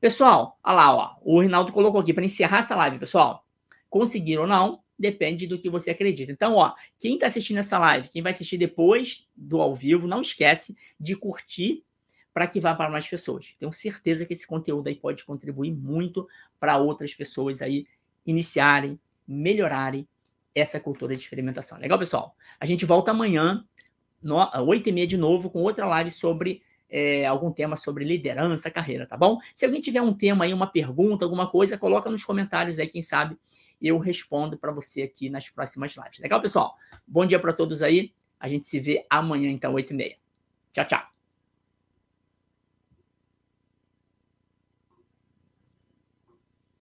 Pessoal, 0.00 0.58
olha 0.62 0.74
lá, 0.74 0.94
ó, 0.94 1.16
o 1.22 1.40
Rinaldo 1.40 1.72
colocou 1.72 2.00
aqui 2.00 2.12
para 2.12 2.24
encerrar 2.24 2.58
essa 2.58 2.76
live, 2.76 2.98
pessoal. 2.98 3.44
Conseguir 3.88 4.38
ou 4.38 4.46
não, 4.46 4.83
depende 4.98 5.46
do 5.46 5.58
que 5.58 5.68
você 5.68 5.90
acredita. 5.90 6.30
Então, 6.30 6.54
ó, 6.54 6.72
quem 6.98 7.14
está 7.14 7.26
assistindo 7.26 7.58
essa 7.58 7.78
live, 7.78 8.08
quem 8.08 8.22
vai 8.22 8.32
assistir 8.32 8.56
depois 8.56 9.26
do 9.36 9.60
ao 9.60 9.74
vivo, 9.74 10.06
não 10.06 10.20
esquece 10.20 10.76
de 10.98 11.16
curtir 11.16 11.84
para 12.32 12.46
que 12.46 12.58
vá 12.58 12.74
para 12.74 12.90
mais 12.90 13.08
pessoas. 13.08 13.54
Tenho 13.58 13.72
certeza 13.72 14.26
que 14.26 14.32
esse 14.32 14.46
conteúdo 14.46 14.88
aí 14.88 14.94
pode 14.94 15.24
contribuir 15.24 15.72
muito 15.72 16.28
para 16.58 16.76
outras 16.76 17.14
pessoas 17.14 17.62
aí 17.62 17.86
iniciarem, 18.26 18.98
melhorarem 19.26 20.08
essa 20.54 20.80
cultura 20.80 21.14
de 21.14 21.22
experimentação. 21.22 21.78
Legal, 21.78 21.98
pessoal? 21.98 22.36
A 22.58 22.66
gente 22.66 22.84
volta 22.84 23.10
amanhã, 23.10 23.64
no, 24.22 24.36
8 24.66 24.88
e 24.88 24.92
meia 24.92 25.06
de 25.06 25.16
novo, 25.16 25.50
com 25.50 25.62
outra 25.62 25.86
live 25.86 26.10
sobre 26.10 26.62
é, 26.88 27.26
algum 27.26 27.50
tema 27.50 27.76
sobre 27.76 28.04
liderança, 28.04 28.70
carreira, 28.70 29.06
tá 29.06 29.16
bom? 29.16 29.38
Se 29.54 29.64
alguém 29.64 29.80
tiver 29.80 30.00
um 30.00 30.14
tema 30.14 30.44
aí, 30.44 30.54
uma 30.54 30.66
pergunta, 30.66 31.24
alguma 31.24 31.48
coisa, 31.48 31.76
coloca 31.76 32.08
nos 32.08 32.24
comentários 32.24 32.78
aí, 32.78 32.88
quem 32.88 33.02
sabe 33.02 33.36
eu 33.86 33.98
respondo 33.98 34.56
para 34.56 34.72
você 34.72 35.02
aqui 35.02 35.28
nas 35.28 35.48
próximas 35.48 35.94
lives. 35.96 36.18
Legal, 36.18 36.40
pessoal? 36.40 36.76
Bom 37.06 37.26
dia 37.26 37.38
para 37.38 37.52
todos 37.52 37.82
aí. 37.82 38.12
A 38.38 38.48
gente 38.48 38.66
se 38.66 38.80
vê 38.80 39.06
amanhã, 39.08 39.50
então, 39.50 39.74
8 39.74 39.92
e 39.92 39.96
meia. 39.96 40.16
Tchau, 40.72 40.84
tchau. 40.86 41.13